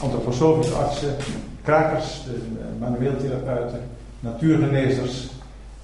antroposofische 0.00 0.74
artsen, 0.74 1.16
krakers, 1.62 2.22
de 2.24 2.38
manueel 2.78 3.16
therapeuten, 3.16 3.80
natuurgenezers 4.20 5.28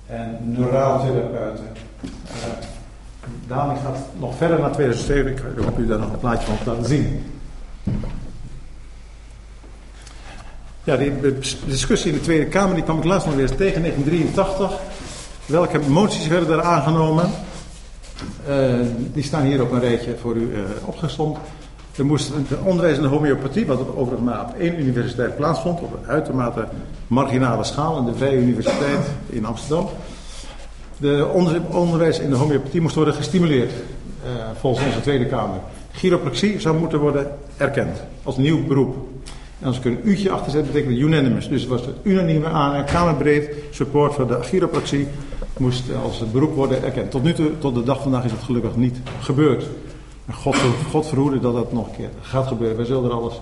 en 0.07 0.39
neuraaltherapeuten. 0.43 1.67
Uh, 2.05 2.11
Dani 3.47 3.79
gaat 3.85 3.99
nog 4.19 4.35
verder 4.35 4.61
naar 4.61 4.73
2007. 4.73 5.33
Ik 5.33 5.65
hoop 5.65 5.79
u 5.79 5.87
daar 5.87 5.99
nog 5.99 6.13
een 6.13 6.19
plaatje 6.19 6.47
van 6.47 6.59
te 6.59 6.71
laten 6.71 6.85
zien. 6.85 7.23
Ja, 10.87 10.97
die 10.97 11.12
discussie 11.66 12.12
in 12.12 12.19
de 12.19 12.23
Tweede 12.25 12.47
Kamer 12.47 12.75
die 12.75 12.85
kwam 12.85 12.99
ik 12.99 13.05
laatst 13.05 13.26
nog 13.26 13.37
weer 13.37 13.57
tegen, 13.57 13.81
1983. 13.81 14.71
Welke 15.47 15.78
moties 15.88 16.26
werden 16.26 16.59
er 16.59 16.62
aangenomen? 16.62 17.31
Uh, 18.49 18.75
die 19.12 19.23
staan 19.23 19.45
hier 19.45 19.62
op 19.62 19.73
een 19.73 19.81
rijtje 19.81 20.16
voor 20.21 20.35
u 20.35 20.40
uh, 20.40 20.59
opgestomd. 20.85 21.38
Er 21.97 22.07
moest 22.07 22.31
een 22.31 22.47
onderwijs 22.64 22.97
in 22.97 23.02
de 23.02 23.09
homeopathie, 23.09 23.66
wat 23.66 23.78
overigens 23.97 24.31
maar 24.31 24.40
op 24.40 24.55
één 24.59 24.81
universiteit 24.81 25.37
plaatsvond, 25.37 25.81
op 25.81 25.93
een 25.93 26.09
uitermate 26.09 26.69
marginale 27.07 27.64
schaal, 27.64 27.99
in 27.99 28.05
de 28.05 28.14
Vrije 28.14 28.38
Universiteit 28.38 29.07
in 29.26 29.45
Amsterdam. 29.45 29.88
De 30.97 31.28
onderwijs 31.71 32.19
in 32.19 32.31
de 32.31 32.37
homeopathie 32.37 32.81
moest 32.81 32.95
worden 32.95 33.14
gestimuleerd, 33.14 33.71
uh, 33.71 34.31
volgens 34.61 34.87
onze 34.87 35.00
Tweede 35.00 35.26
Kamer. 35.26 35.59
Chiropraxie 35.93 36.61
zou 36.61 36.78
moeten 36.78 36.99
worden 36.99 37.31
erkend 37.57 38.02
als 38.23 38.37
nieuw 38.37 38.66
beroep. 38.66 39.06
En 39.61 39.67
als 39.67 39.77
ik 39.77 39.85
er 39.85 39.91
een 39.91 40.09
uurtje 40.09 40.31
achter 40.31 40.53
zet, 40.53 40.67
betekent 40.67 40.93
het 40.93 41.01
unanimous. 41.01 41.49
Dus 41.49 41.61
het 41.61 41.71
was 41.71 41.81
het 41.81 41.95
unanieme 42.03 42.47
aan 42.47 42.85
kamerbreed 42.85 43.51
support 43.71 44.15
voor 44.15 44.27
de 44.27 44.43
chiropraxie 44.43 45.07
moest 45.59 45.85
als 46.03 46.31
beroep 46.31 46.55
worden 46.55 46.85
erkend. 46.85 47.11
Tot 47.11 47.23
nu 47.23 47.33
toe, 47.33 47.59
tot 47.59 47.75
de 47.75 47.83
dag 47.83 48.03
vandaag 48.03 48.25
is 48.25 48.31
het 48.31 48.43
gelukkig 48.43 48.77
niet 48.77 48.97
gebeurd. 49.21 49.67
God, 50.33 50.57
God 50.91 51.07
verhoede 51.07 51.41
dat 51.41 51.55
dat 51.55 51.73
nog 51.73 51.87
een 51.87 51.97
keer 51.97 52.11
gaat 52.21 52.47
gebeuren. 52.47 52.77
Wij 52.77 52.87
zullen 52.87 53.05
er 53.05 53.17
alles 53.17 53.41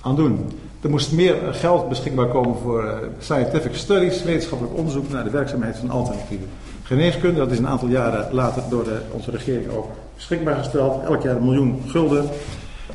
aan 0.00 0.16
doen. 0.16 0.38
Er 0.80 0.90
moest 0.90 1.12
meer 1.12 1.36
geld 1.50 1.88
beschikbaar 1.88 2.28
komen 2.28 2.56
voor 2.62 2.84
eh, 2.84 2.96
scientific 3.18 3.74
studies, 3.74 4.22
wetenschappelijk 4.22 4.76
onderzoek 4.76 5.10
naar 5.10 5.24
de 5.24 5.30
werkzaamheid 5.30 5.76
van 5.76 5.90
alternatieve 5.90 6.44
geneeskunde. 6.82 7.38
Dat 7.38 7.50
is 7.50 7.58
een 7.58 7.68
aantal 7.68 7.88
jaren 7.88 8.34
later 8.34 8.62
door 8.70 8.84
de, 8.84 9.00
onze 9.10 9.30
regering 9.30 9.70
ook 9.70 9.86
beschikbaar 10.14 10.56
gesteld. 10.56 11.04
Elk 11.04 11.22
jaar 11.22 11.36
een 11.36 11.44
miljoen 11.44 11.82
gulden. 11.86 12.28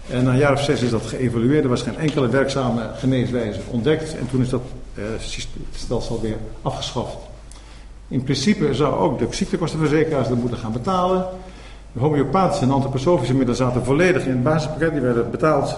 En 0.10 0.24
na 0.24 0.32
een 0.32 0.38
jaar 0.38 0.54
of 0.54 0.63
zes 0.63 0.82
is 0.82 0.89
dat 0.89 1.06
geëvalueerd. 1.06 1.63
Er 1.63 1.70
was 1.70 1.82
geen 1.82 1.98
enkele 1.98 2.30
werkzame 2.30 2.89
geneeswijze 2.96 3.60
ontdekt. 3.70 4.18
En 4.18 4.30
toen 4.30 4.42
is 4.42 4.50
dat 4.50 4.62
uh, 4.94 5.04
stelsel 5.75 6.22
weer 6.22 6.38
afgeschaft. 6.62 7.18
In 8.08 8.24
principe 8.24 8.74
zou 8.74 8.96
ook 8.96 9.20
de 9.20 9.28
ziektekostenverzekeraars 9.30 10.28
dat 10.28 10.38
moeten 10.38 10.58
gaan 10.58 10.72
betalen. 10.72 11.25
De 11.92 12.00
homeopathische 12.00 12.63
en 12.63 12.72
antroposofische 12.72 13.34
middelen 13.34 13.56
zaten 13.56 13.86
volledig 13.86 14.24
in 14.25 14.32
het 14.32 14.44
basispakket. 14.44 14.92
Die 14.92 15.01
werden 15.01 15.32
betaald 15.32 15.78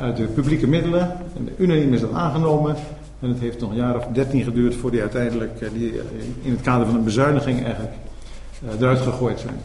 uit 0.00 0.16
de 0.16 0.24
publieke 0.24 0.66
middelen. 0.66 1.16
En 1.36 1.48
unaniem 1.56 1.92
is 1.92 2.00
dat 2.00 2.12
aangenomen. 2.12 2.76
En 3.20 3.28
het 3.28 3.38
heeft 3.38 3.60
nog 3.60 3.70
een 3.70 3.76
jaar 3.76 3.96
of 3.96 4.06
dertien 4.12 4.42
geduurd 4.42 4.74
voor 4.74 4.90
die 4.90 5.00
uiteindelijk 5.00 5.60
eh, 5.60 5.68
die 5.72 5.90
eh, 5.90 6.04
in 6.42 6.50
het 6.50 6.60
kader 6.60 6.86
van 6.86 6.94
een 6.94 7.04
bezuiniging 7.04 7.64
eigenlijk 7.64 7.94
eruit 8.78 9.00
gegooid 9.00 9.40
zijn. 9.40 9.60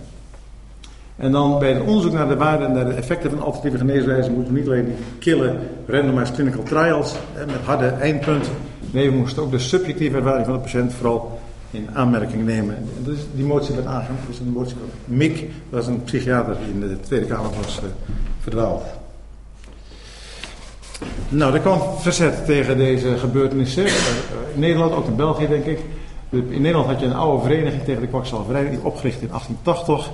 En 1.18 1.32
dan 1.32 1.60
bij 1.60 1.74
het 1.74 1.84
onderzoek 1.84 2.14
naar 2.14 2.28
de 2.28 2.36
waarde 2.36 2.66
en 2.66 2.72
naar 2.72 2.86
de 2.86 2.94
effecten 2.94 3.30
van 3.30 3.40
alternatieve 3.40 3.78
geneeswijzen 3.78 4.34
moeten 4.34 4.54
we 4.54 4.60
niet 4.60 4.70
alleen 4.70 4.86
die 4.86 4.96
kille 5.20 5.56
randomized 5.88 6.36
clinical 6.36 6.64
trials 6.64 7.16
met 7.36 7.62
harde 7.64 7.88
eindpunten. 7.88 8.52
Nee, 8.92 9.10
we 9.10 9.18
moesten 9.18 9.44
ook 9.44 9.52
de 9.52 9.60
subjectieve 9.60 10.18
ervaring 10.18 10.46
van 10.46 10.54
de 10.54 10.60
patiënt 10.60 10.94
vooral 10.94 11.40
in 11.72 11.88
aanmerking 11.94 12.46
nemen. 12.46 12.76
En 12.76 13.18
die 13.36 13.46
motie 13.46 13.76
werd 13.76 13.88
aangenomen. 13.88 14.24
Is 14.30 14.40
een 14.40 14.52
motie 14.52 14.76
van 14.76 15.16
Mick, 15.18 15.50
dat 15.70 15.82
is 15.82 15.88
een 15.88 16.04
psychiater 16.04 16.56
die 16.64 16.74
in 16.74 16.80
de 16.80 17.00
Tweede 17.00 17.26
Kamer 17.26 17.52
was 17.62 17.80
uh, 17.84 17.90
verdwaald. 18.40 18.84
Nou, 21.30 21.54
er 21.54 21.60
kwam 21.60 21.82
verzet 21.98 22.46
tegen 22.46 22.78
deze 22.78 23.18
gebeurtenissen. 23.18 23.86
Uh, 23.86 23.92
in 24.54 24.60
Nederland, 24.60 24.94
ook 24.94 25.08
in 25.08 25.16
België 25.16 25.48
denk 25.48 25.66
ik. 25.66 25.80
In 26.30 26.62
Nederland 26.62 26.86
had 26.88 27.00
je 27.00 27.06
een 27.06 27.14
oude 27.14 27.44
vereniging 27.44 27.84
tegen 27.84 28.02
de 28.02 28.08
kwakzalverij, 28.08 28.70
die 28.70 28.84
opgericht 28.84 29.22
in 29.22 29.28
1880. 29.28 30.10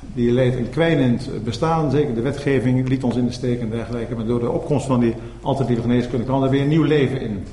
Die 0.00 0.32
leed 0.32 0.56
een 0.56 0.70
kwijnend 0.70 1.28
bestaan, 1.44 1.90
zeker 1.90 2.14
de 2.14 2.20
wetgeving 2.20 2.88
liet 2.88 3.04
ons 3.04 3.16
in 3.16 3.26
de 3.26 3.32
steek 3.32 3.60
en 3.60 3.70
dergelijke. 3.70 4.14
Maar 4.14 4.26
door 4.26 4.40
de 4.40 4.50
opkomst 4.50 4.86
van 4.86 5.00
die 5.00 5.14
alternatieve 5.42 5.82
geneeskunde 5.82 6.24
kwam 6.24 6.42
er 6.42 6.50
weer 6.50 6.62
een 6.62 6.68
nieuw 6.68 6.82
leven 6.82 7.20
in. 7.20 7.44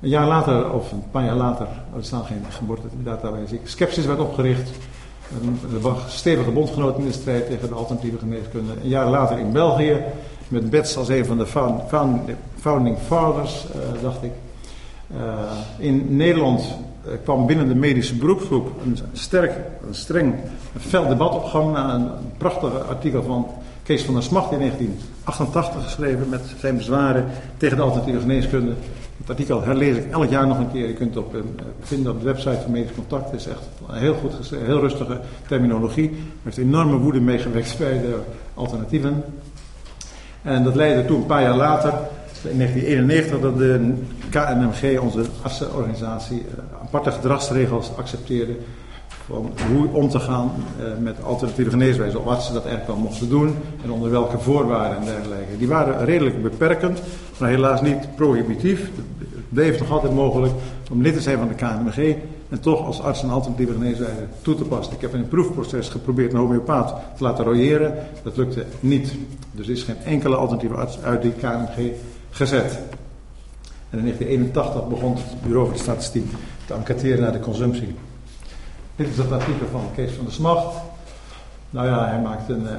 Een 0.00 0.08
jaar 0.08 0.26
later, 0.26 0.72
of 0.72 0.92
een 0.92 1.02
paar 1.10 1.24
jaar 1.24 1.36
later, 1.36 1.66
oh, 1.66 1.96
er 1.96 2.04
staan 2.04 2.24
geen 2.24 2.42
geboortedata 2.48 3.30
bij, 3.30 3.46
zie 3.46 3.60
Skepsis 3.64 4.06
werd 4.06 4.18
opgericht. 4.18 4.70
Er 5.72 5.80
was 5.80 6.16
stevige 6.16 6.50
bondgenoten 6.50 7.00
in 7.00 7.06
de 7.06 7.12
strijd 7.12 7.46
tegen 7.46 7.68
de 7.68 7.74
alternatieve 7.74 8.18
geneeskunde. 8.18 8.72
Een 8.82 8.88
jaar 8.88 9.10
later 9.10 9.38
in 9.38 9.52
België, 9.52 10.02
met 10.48 10.70
Bets 10.70 10.96
als 10.96 11.08
een 11.08 11.26
van 11.26 11.38
de 11.38 11.46
founding 12.60 12.98
fathers, 13.06 13.66
uh, 13.76 14.02
dacht 14.02 14.22
ik. 14.22 14.32
Uh, 15.16 15.18
in 15.78 16.16
Nederland 16.16 16.62
kwam 17.22 17.46
binnen 17.46 17.68
de 17.68 17.74
medische 17.74 18.14
beroepsgroep 18.14 18.70
een 18.84 18.98
sterk, 19.12 19.52
een 19.86 19.94
streng, 19.94 20.34
een 20.74 20.80
fel 20.80 21.08
debat 21.08 21.34
op 21.34 21.44
gang 21.44 21.72
na 21.72 21.94
een 21.94 22.08
prachtig 22.36 22.88
artikel 22.88 23.22
van 23.22 23.46
Kees 23.82 24.02
van 24.02 24.14
der 24.14 24.22
Smacht 24.22 24.52
in 24.52 24.58
1988 24.58 25.82
geschreven 25.82 26.28
met 26.28 26.40
zijn 26.58 26.76
bezwaren 26.76 27.26
tegen 27.56 27.76
de 27.76 27.82
alternatieve 27.82 28.20
geneeskunde. 28.20 28.72
Het 29.16 29.30
artikel 29.30 29.62
herlees 29.62 29.96
ik 29.96 30.10
elk 30.10 30.30
jaar 30.30 30.46
nog 30.46 30.58
een 30.58 30.72
keer. 30.72 30.86
Je 30.86 30.92
kunt 30.92 31.14
het 31.14 31.24
op, 31.24 31.34
uh, 31.34 31.40
vinden 31.80 32.12
op 32.12 32.18
de 32.18 32.24
website 32.24 32.60
van 32.62 32.70
Medisch 32.70 32.94
Contact. 32.94 33.30
Het 33.30 33.40
is 33.40 33.46
echt 33.46 33.68
heel 33.90 34.14
goed 34.14 34.50
heel 34.50 34.80
rustige 34.80 35.20
terminologie. 35.46 36.08
Er 36.08 36.16
heeft 36.42 36.56
enorme 36.56 36.96
woede 36.96 37.20
meegewekt 37.20 37.78
bij 37.78 38.00
de 38.00 38.18
alternatieven. 38.54 39.24
En 40.42 40.64
dat 40.64 40.74
leidde 40.74 41.04
toen 41.04 41.20
een 41.20 41.26
paar 41.26 41.42
jaar 41.42 41.56
later, 41.56 41.92
in 42.50 42.58
1991, 42.58 43.40
dat 43.40 43.58
de 43.58 43.94
KNMG, 44.30 44.98
onze 45.00 45.24
artsenorganisatie, 45.42 46.38
uh, 46.38 46.73
aparte 46.94 47.20
gedragsregels 47.20 47.90
accepteerde 47.96 48.56
van 49.26 49.52
hoe 49.72 49.88
om 49.92 50.08
te 50.08 50.20
gaan 50.20 50.52
uh, 50.80 50.84
met 51.02 51.22
alternatieve 51.22 51.70
geneeswijzen. 51.70 52.20
Of 52.20 52.26
artsen 52.26 52.54
dat 52.54 52.64
eigenlijk 52.64 52.94
wel 52.94 53.08
mochten 53.08 53.28
doen 53.28 53.54
en 53.84 53.90
onder 53.90 54.10
welke 54.10 54.38
voorwaarden 54.38 54.98
en 54.98 55.04
dergelijke. 55.04 55.56
Die 55.58 55.68
waren 55.68 56.04
redelijk 56.04 56.42
beperkend, 56.42 57.02
maar 57.38 57.48
helaas 57.48 57.82
niet 57.82 58.14
prohibitief. 58.16 58.80
Het 58.80 59.48
bleef 59.48 59.78
nog 59.78 59.90
altijd 59.90 60.12
mogelijk 60.12 60.52
om 60.90 61.02
lid 61.02 61.14
te 61.14 61.20
zijn 61.20 61.38
van 61.38 61.48
de 61.48 61.54
KNMG 61.54 62.16
en 62.48 62.60
toch 62.60 62.86
als 62.86 63.02
arts 63.02 63.22
een 63.22 63.30
alternatieve 63.30 63.72
geneeswijze 63.72 64.26
toe 64.42 64.54
te 64.54 64.64
passen. 64.64 64.94
Ik 64.94 65.00
heb 65.00 65.14
in 65.14 65.20
een 65.20 65.28
proefproces 65.28 65.88
geprobeerd 65.88 66.32
een 66.32 66.38
homeopaat 66.38 66.94
te 67.16 67.22
laten 67.22 67.44
royeren. 67.44 67.94
Dat 68.22 68.36
lukte 68.36 68.64
niet. 68.80 69.14
Dus 69.52 69.66
er 69.66 69.72
is 69.72 69.82
geen 69.82 70.02
enkele 70.04 70.36
alternatieve 70.36 70.74
arts 70.74 71.02
uit 71.02 71.22
die 71.22 71.32
KNMG 71.32 71.92
gezet. 72.30 72.78
En 73.90 74.00
in 74.00 74.04
1981 74.04 74.88
begon 74.88 75.14
het 75.14 75.42
Bureau 75.42 75.66
voor 75.66 75.74
de 75.74 75.82
Statistiek 75.82 76.26
te 76.66 76.74
enquêteren 76.74 77.20
naar 77.20 77.32
de 77.32 77.40
consumptie. 77.40 77.94
Dit 78.96 79.08
is 79.08 79.16
het 79.16 79.32
artikel 79.32 79.66
van 79.70 79.88
Kees 79.94 80.12
van 80.12 80.24
der 80.24 80.34
Smacht. 80.34 80.76
Nou 81.70 81.86
ja, 81.86 82.08
hij 82.08 82.20
maakt 82.20 82.48
een, 82.48 82.62
uh, 82.62 82.70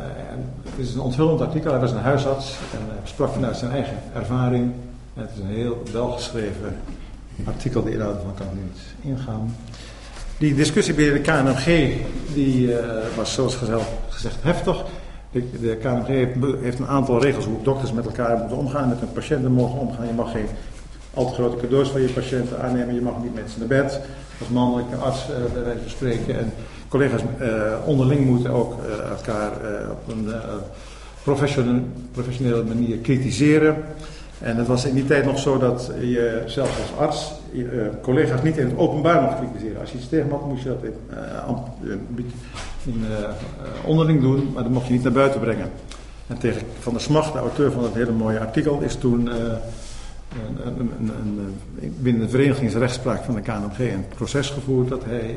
het 0.63 0.87
is 0.87 0.93
een 0.93 0.99
onthullend 0.99 1.41
artikel. 1.41 1.71
Hij 1.71 1.79
was 1.79 1.91
een 1.91 1.97
huisarts 1.97 2.57
en 2.73 2.79
hij 2.87 2.97
sprak 3.03 3.33
vanuit 3.33 3.57
zijn 3.57 3.71
eigen 3.71 3.97
ervaring. 4.13 4.71
Het 5.13 5.29
is 5.35 5.39
een 5.39 5.55
heel 5.55 5.83
welgeschreven 5.91 6.75
artikel, 7.43 7.83
de 7.83 7.91
inhoud 7.91 8.21
van 8.21 8.33
kan 8.33 8.45
ik 8.45 8.63
niet 8.63 8.81
ingaan. 9.01 9.55
Die 10.37 10.55
discussie 10.55 10.93
binnen 10.93 11.13
de 11.13 11.31
KNMG 11.31 11.95
die, 12.33 12.67
uh, 12.67 12.77
was 13.15 13.33
zoals 13.33 13.57
gezegd 14.09 14.35
heftig. 14.41 14.83
De, 15.31 15.59
de 15.59 15.77
KNMG 15.81 16.07
heeft, 16.07 16.31
heeft, 16.61 16.79
een 16.79 16.87
aantal 16.87 17.21
regels 17.21 17.45
hoe 17.45 17.61
dokters 17.63 17.91
met 17.91 18.05
elkaar 18.05 18.37
moeten 18.37 18.57
omgaan, 18.57 18.89
met 18.89 18.99
hun 18.99 19.11
patiënten 19.11 19.51
mogen 19.51 19.79
omgaan. 19.79 20.07
Je 20.07 20.13
mag 20.13 20.31
geen 20.31 20.47
al 21.15 21.27
te 21.27 21.33
grote 21.33 21.57
cadeaus 21.57 21.89
van 21.89 22.01
je 22.01 22.07
patiënten 22.07 22.61
aannemen, 22.61 22.95
je 22.95 23.01
mag 23.01 23.23
niet 23.23 23.35
met 23.35 23.51
ze 23.51 23.59
naar 23.59 23.67
bed 23.67 24.01
als 24.39 24.49
mannelijke 24.49 24.95
arts 24.95 25.29
uh, 25.29 25.53
bij 25.53 25.63
wijze 25.63 25.79
van 25.81 25.89
spreken. 25.89 26.39
En 26.39 26.53
collega's 26.87 27.21
uh, 27.41 27.47
onderling 27.85 28.25
moeten 28.25 28.51
ook 28.51 28.73
uh, 28.73 29.09
elkaar 29.09 29.51
op 29.91 30.13
een 30.13 30.27
professionele, 31.23 31.81
professionele 32.11 32.63
manier 32.63 32.97
kritiseren. 32.97 33.75
En 34.39 34.57
het 34.57 34.67
was 34.67 34.85
in 34.85 34.93
die 34.93 35.05
tijd 35.05 35.25
nog 35.25 35.39
zo 35.39 35.57
dat 35.57 35.91
je 35.99 36.43
zelfs 36.45 36.71
als 36.79 36.99
arts 36.99 37.31
je, 37.51 37.89
collega's 38.01 38.41
niet 38.41 38.57
in 38.57 38.65
het 38.67 38.77
openbaar 38.77 39.21
mocht 39.21 39.37
kritiseren. 39.37 39.79
Als 39.79 39.91
je 39.91 39.97
iets 39.97 40.09
tegen 40.09 40.29
had, 40.29 40.47
moest 40.47 40.63
je 40.63 40.69
dat 40.69 40.83
in, 40.83 40.93
in 42.83 43.05
onderling 43.85 44.21
doen, 44.21 44.51
maar 44.53 44.63
dat 44.63 44.71
mocht 44.71 44.87
je 44.87 44.93
niet 44.93 45.03
naar 45.03 45.11
buiten 45.11 45.39
brengen. 45.39 45.69
En 46.27 46.37
tegen 46.37 46.61
Van 46.79 46.93
der 46.93 47.01
Smacht, 47.01 47.33
de 47.33 47.39
auteur 47.39 47.71
van 47.71 47.81
dat 47.81 47.93
hele 47.93 48.11
mooie 48.11 48.39
artikel, 48.39 48.79
is 48.81 48.95
toen 48.95 49.29
binnen 51.99 52.21
de 52.21 52.29
verenigingsrechtspraak 52.29 53.23
van 53.23 53.35
de 53.35 53.41
KNMG 53.41 53.79
een 53.79 54.07
proces 54.15 54.49
gevoerd 54.49 54.89
dat 54.89 55.03
hij 55.05 55.29
uh, 55.29 55.35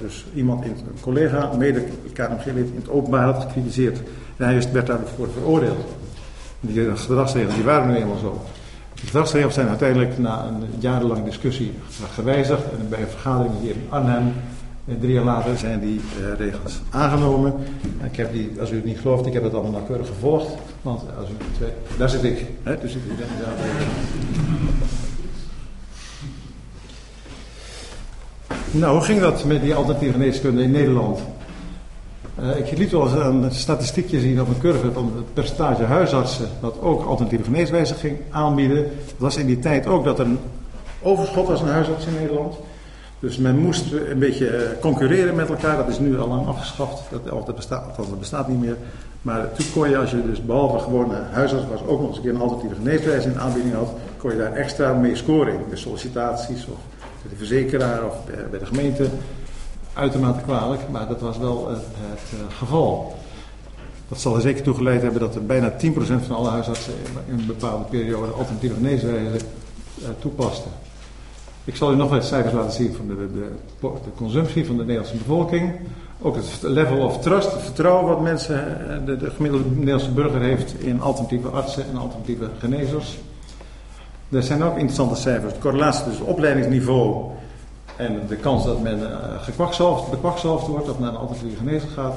dus 0.00 0.26
iemand, 0.34 0.64
in, 0.64 0.70
een 0.70 1.00
collega, 1.00 1.52
mede 1.56 1.84
KNMG-lid, 2.12 2.66
in 2.66 2.76
het 2.76 2.88
openbaar 2.88 3.24
had 3.24 3.42
gecritiseerd. 3.42 3.98
En 4.36 4.44
hij 4.44 4.72
werd 4.72 4.86
daarvoor 4.86 5.28
veroordeeld. 5.32 5.86
Die 6.60 6.96
gedragsregels 6.96 7.54
die 7.54 7.64
waren 7.64 7.88
nu 7.88 7.96
eenmaal 7.96 8.18
zo. 8.18 8.40
De 8.94 9.06
gedragsregels 9.06 9.54
zijn 9.54 9.68
uiteindelijk 9.68 10.18
na 10.18 10.44
een 10.44 10.64
jarenlange 10.78 11.24
discussie 11.24 11.72
gewijzigd 12.12 12.62
en 12.62 12.88
bij 12.88 13.00
een 13.00 13.08
vergadering 13.08 13.54
hier 13.60 13.74
in 13.74 13.86
Arnhem 13.88 14.32
drie 15.00 15.12
jaar 15.12 15.24
later 15.24 15.58
zijn 15.58 15.80
die 15.80 16.00
uh, 16.20 16.38
regels 16.38 16.80
aangenomen. 16.90 17.54
ik 18.04 18.16
heb 18.16 18.32
die, 18.32 18.50
als 18.60 18.70
u 18.70 18.74
het 18.74 18.84
niet 18.84 18.98
gelooft, 18.98 19.26
ik 19.26 19.32
heb 19.32 19.42
het 19.42 19.54
allemaal 19.54 19.72
nauwkeurig 19.72 20.06
gevolgd. 20.06 20.54
Want 20.82 21.02
als 21.18 21.28
u 21.28 21.32
twee, 21.56 21.70
daar 21.98 22.08
zit 22.08 22.24
ik. 22.24 22.46
Hè, 22.62 22.78
dus 22.80 22.94
ik 22.94 23.00
ja, 28.70 28.78
nou, 28.78 28.92
hoe 28.92 29.04
ging 29.04 29.20
dat 29.20 29.44
met 29.44 29.62
die 29.62 29.74
alternatieve 29.74 30.12
geneeskunde 30.12 30.62
in 30.62 30.70
Nederland? 30.70 31.20
Uh, 32.40 32.58
ik 32.58 32.78
liet 32.78 32.90
wel 32.90 33.02
eens 33.02 33.12
een 33.12 33.52
statistiekje 33.52 34.20
zien 34.20 34.40
op 34.40 34.48
een 34.48 34.58
curve 34.58 34.92
van 34.92 35.12
het 35.16 35.34
percentage 35.34 35.84
huisartsen 35.84 36.48
dat 36.60 36.80
ook 36.80 37.04
alternatieve 37.04 37.44
geneeswijzen 37.44 37.96
ging 37.96 38.16
aanbieden. 38.30 38.90
Was 39.16 39.36
in 39.36 39.46
die 39.46 39.58
tijd 39.58 39.86
ook 39.86 40.04
dat 40.04 40.18
er 40.18 40.26
een 40.26 40.38
overschot 41.02 41.48
was 41.48 41.60
aan 41.60 41.68
huisartsen 41.68 42.12
in 42.12 42.18
Nederland. 42.18 42.54
Dus 43.20 43.36
men 43.36 43.56
moest 43.56 43.92
een 43.92 44.18
beetje 44.18 44.48
eh, 44.48 44.80
concurreren 44.80 45.34
met 45.34 45.48
elkaar. 45.48 45.76
Dat 45.76 45.88
is 45.88 45.98
nu 45.98 46.18
al 46.18 46.28
lang 46.28 46.46
afgeschaft. 46.46 47.02
Dat, 47.10 47.46
dat, 47.46 47.56
bestaat, 47.56 47.96
dat 47.96 48.18
bestaat 48.18 48.48
niet 48.48 48.60
meer. 48.60 48.76
Maar 49.22 49.52
toen 49.52 49.66
kon 49.72 49.88
je, 49.88 49.98
als 49.98 50.10
je 50.10 50.26
dus 50.26 50.44
behalve 50.44 50.78
gewoon 50.78 51.12
huisarts 51.30 51.66
was, 51.70 51.80
ook 51.86 52.00
nog 52.00 52.08
eens 52.08 52.16
een 52.16 52.22
keer 52.22 52.34
een 52.34 52.40
alternatieve 52.40 52.74
geneeswijze 52.74 53.28
in 53.28 53.40
aanbieding 53.40 53.74
had, 53.74 53.90
kon 54.16 54.30
je 54.30 54.36
daar 54.36 54.52
extra 54.52 54.92
mee 54.92 55.16
scoren 55.16 55.52
in. 55.52 55.60
De 55.70 55.76
sollicitaties 55.76 56.66
of 56.66 56.78
bij 57.22 57.30
de 57.30 57.36
verzekeraar 57.36 58.04
of 58.04 58.14
bij 58.50 58.58
de 58.58 58.66
gemeente. 58.66 59.06
Uitermate 59.92 60.42
kwalijk, 60.42 60.80
maar 60.90 61.08
dat 61.08 61.20
was 61.20 61.38
wel 61.38 61.68
het, 61.68 61.82
het 61.96 62.40
eh, 62.40 62.56
geval. 62.56 63.16
Dat 64.08 64.20
zal 64.20 64.34
er 64.34 64.40
zeker 64.40 64.62
toe 64.62 64.74
geleid 64.74 65.02
hebben 65.02 65.20
dat 65.20 65.34
er 65.34 65.46
bijna 65.46 65.72
10% 65.72 65.76
van 66.26 66.36
alle 66.36 66.48
huisartsen 66.48 66.92
in 67.26 67.38
een 67.38 67.46
bepaalde 67.46 67.84
periode 67.84 68.32
alternatieve 68.32 68.74
geneeswijzen 68.74 69.40
uh, 70.00 70.08
toepasten. 70.18 70.70
Ik 71.68 71.76
zal 71.76 71.92
u 71.92 71.96
nog 71.96 72.10
wat 72.10 72.24
cijfers 72.24 72.54
laten 72.54 72.72
zien 72.72 72.94
van 72.94 73.06
de, 73.06 73.14
de, 73.14 73.50
de, 73.80 74.10
consumptie 74.16 74.66
van 74.66 74.76
de 74.76 74.82
Nederlandse 74.82 75.16
bevolking. 75.16 75.72
Ook 76.20 76.36
het 76.36 76.58
level 76.62 76.98
of 76.98 77.18
trust, 77.18 77.52
het 77.52 77.62
vertrouwen 77.62 78.06
wat 78.06 78.20
mensen, 78.20 78.90
eh, 78.90 79.06
de, 79.06 79.16
de 79.16 79.30
gemiddelde 79.30 79.68
Nederlandse 79.68 80.10
burger 80.10 80.40
heeft 80.40 80.80
in 80.80 81.00
alternatieve 81.00 81.48
artsen 81.48 81.84
en 81.90 81.96
alternatieve 81.96 82.48
genezers. 82.58 83.18
Er 84.28 84.42
zijn 84.42 84.62
ook 84.62 84.72
interessante 84.72 85.14
cijfers. 85.14 85.52
De 85.52 85.58
correlatie 85.58 86.04
tussen 86.04 86.26
opleidingsniveau 86.26 87.24
en 87.96 88.20
de 88.28 88.36
kans 88.36 88.64
dat 88.64 88.82
men 88.82 88.98
uh, 88.98 89.08
gekwakzalfd, 89.40 90.10
bekwakzalfd 90.10 90.66
wordt 90.66 90.90
of 90.90 90.98
naar 90.98 91.08
een 91.08 91.16
alternatieve 91.16 91.56
genezer 91.56 91.88
gaat. 91.88 92.16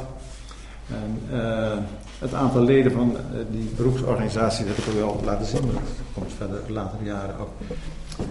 En, 0.87 1.37
uh, 1.37 1.71
het 2.19 2.33
aantal 2.33 2.61
leden 2.61 2.91
van 2.91 3.15
die 3.51 3.71
beroepsorganisatie, 3.75 4.65
dat 4.65 4.75
heb 4.75 4.85
ik 4.85 4.99
wel 4.99 5.19
laten 5.23 5.45
zien, 5.45 5.65
maar 5.65 5.73
dat 5.73 5.83
komt 6.13 6.31
verder 6.37 6.59
de 6.67 6.73
latere 6.73 7.03
jaren 7.03 7.35
ook. 7.39 7.49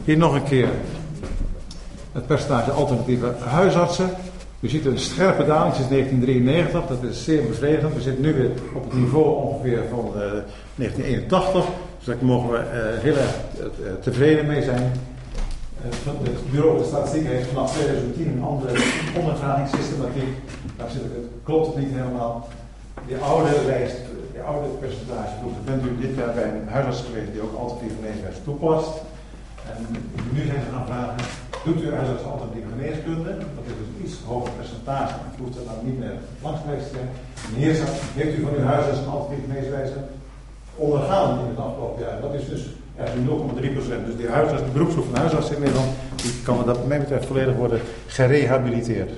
Hier 0.05 0.17
nog 0.17 0.35
een 0.35 0.45
keer 0.45 0.69
het 2.13 2.27
percentage 2.27 2.71
alternatieve 2.71 3.35
huisartsen. 3.45 4.11
U 4.61 4.69
ziet 4.69 4.87
een 4.87 4.99
scherpe 4.99 5.45
daling 5.45 5.75
sinds 5.75 5.91
1993, 5.91 6.87
dat 6.89 7.11
is 7.11 7.25
zeer 7.25 7.47
bevredigend. 7.47 7.95
We 7.95 8.01
zitten 8.01 8.23
nu 8.23 8.35
weer 8.35 8.51
op 8.75 8.85
het 8.85 8.93
niveau 8.93 9.37
ongeveer 9.37 9.83
van 9.91 10.13
1981, 10.75 11.65
dus 11.99 12.07
daar 12.07 12.17
mogen 12.21 12.51
we 12.51 12.61
heel 13.03 13.17
erg 13.17 13.35
tevreden 14.01 14.47
mee 14.47 14.63
zijn. 14.63 14.93
Het 15.81 16.51
bureau 16.51 16.79
de 16.79 16.85
statistiek 16.85 17.27
heeft 17.27 17.49
vanaf 17.49 17.73
2010 17.73 18.27
een 18.27 18.43
andere 18.43 18.73
ondervragingssystematiek. 19.19 20.33
Daar 20.77 20.91
zit 20.91 21.03
het, 21.03 21.27
klopt 21.43 21.77
niet 21.77 21.93
helemaal. 21.93 22.49
Die 23.07 23.17
oude 23.17 23.51
lijst, 23.67 23.97
die 24.33 24.43
oude 24.43 24.69
percentage, 24.69 25.33
bent 25.65 25.85
u 25.85 26.07
dit 26.07 26.17
jaar 26.17 26.35
bij 26.35 26.45
een 26.45 26.69
huisarts 26.69 27.03
geweest 27.07 27.33
die 27.33 27.43
ook 27.43 27.59
alternatieve 27.59 27.95
geneeswijze 28.01 28.43
toepast. 28.45 28.89
En 29.77 29.85
nu 30.35 30.41
zijn 30.49 30.63
ze 30.65 30.71
gaan 30.75 30.87
vragen, 30.91 31.17
doet 31.65 31.83
u 31.83 31.87
huisarts 31.99 32.25
alternatieve 32.33 32.73
geneeskunde? 32.75 33.31
Dat 33.59 33.67
is 33.71 33.77
dus 33.81 33.91
iets 34.05 34.15
hoger 34.31 34.53
percentage, 34.61 35.13
maar 35.19 35.31
hoeft 35.43 35.59
er 35.59 35.69
dan 35.71 35.79
niet 35.89 35.99
meer 36.03 36.17
langs 36.45 36.61
geweest 36.65 36.87
te 36.89 36.95
zijn. 36.97 37.09
Staat, 37.77 37.97
heeft 38.21 38.39
u 38.39 38.41
van 38.47 38.55
uw 38.59 38.67
huisarts 38.73 39.01
een 39.01 39.13
alternatieve 39.15 39.47
geneeswijze 39.49 39.99
ondergaan 40.87 41.31
in 41.43 41.51
het 41.53 41.65
afgelopen 41.67 42.03
jaar? 42.05 42.21
Dat 42.27 42.35
is 42.41 42.47
dus 42.53 42.63
ja, 42.99 43.05
0,3 43.65 43.73
procent. 43.77 44.03
Dus 44.07 44.17
die 44.21 44.29
huisarts, 44.29 44.65
de 44.65 44.77
beroepsgroep 44.77 45.09
van 45.11 45.21
huisarts 45.25 45.51
in 45.51 45.61
Nederland, 45.61 45.91
die 46.23 46.33
kan 46.47 46.57
wat 46.57 46.67
dat 46.67 46.87
mij 46.87 47.01
betreft 47.05 47.27
volledig 47.27 47.55
worden 47.55 47.81
gerehabiliteerd. 48.07 49.11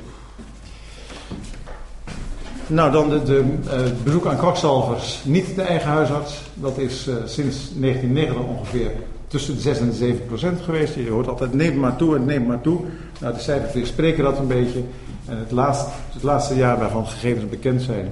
Nou, 2.67 2.93
dan 2.93 3.09
de, 3.09 3.23
de 3.23 3.45
uh, 3.65 3.81
bezoek 4.05 4.27
aan 4.27 4.37
kwakzalvers, 4.37 5.23
niet 5.25 5.55
de 5.55 5.63
eigen 5.63 5.89
huisarts. 5.89 6.43
Dat 6.55 6.79
is 6.79 7.09
uh, 7.09 7.15
sinds 7.15 7.57
1990 7.75 8.37
ongeveer 8.37 8.91
tussen 9.33 9.55
de 9.55 9.61
6 9.61 9.79
en 9.79 9.89
de 9.89 9.95
7 9.95 10.27
procent 10.27 10.61
geweest. 10.61 10.95
Je 10.95 11.11
hoort 11.11 11.29
altijd 11.29 11.53
neem 11.53 11.79
maar 11.79 11.97
toe 11.97 12.17
en 12.17 12.25
neem 12.25 12.47
maar 12.47 12.61
toe. 12.61 12.81
Nou, 13.21 13.35
de 13.35 13.41
cijfers 13.41 13.89
spreken 13.89 14.25
dat 14.25 14.39
een 14.39 14.47
beetje. 14.47 14.83
En 15.29 15.39
het 15.39 15.51
laatste, 15.51 15.91
het 16.13 16.23
laatste 16.23 16.55
jaar 16.55 16.79
waarvan 16.79 17.07
gegevens 17.07 17.49
bekend 17.49 17.83
zijn, 17.83 18.09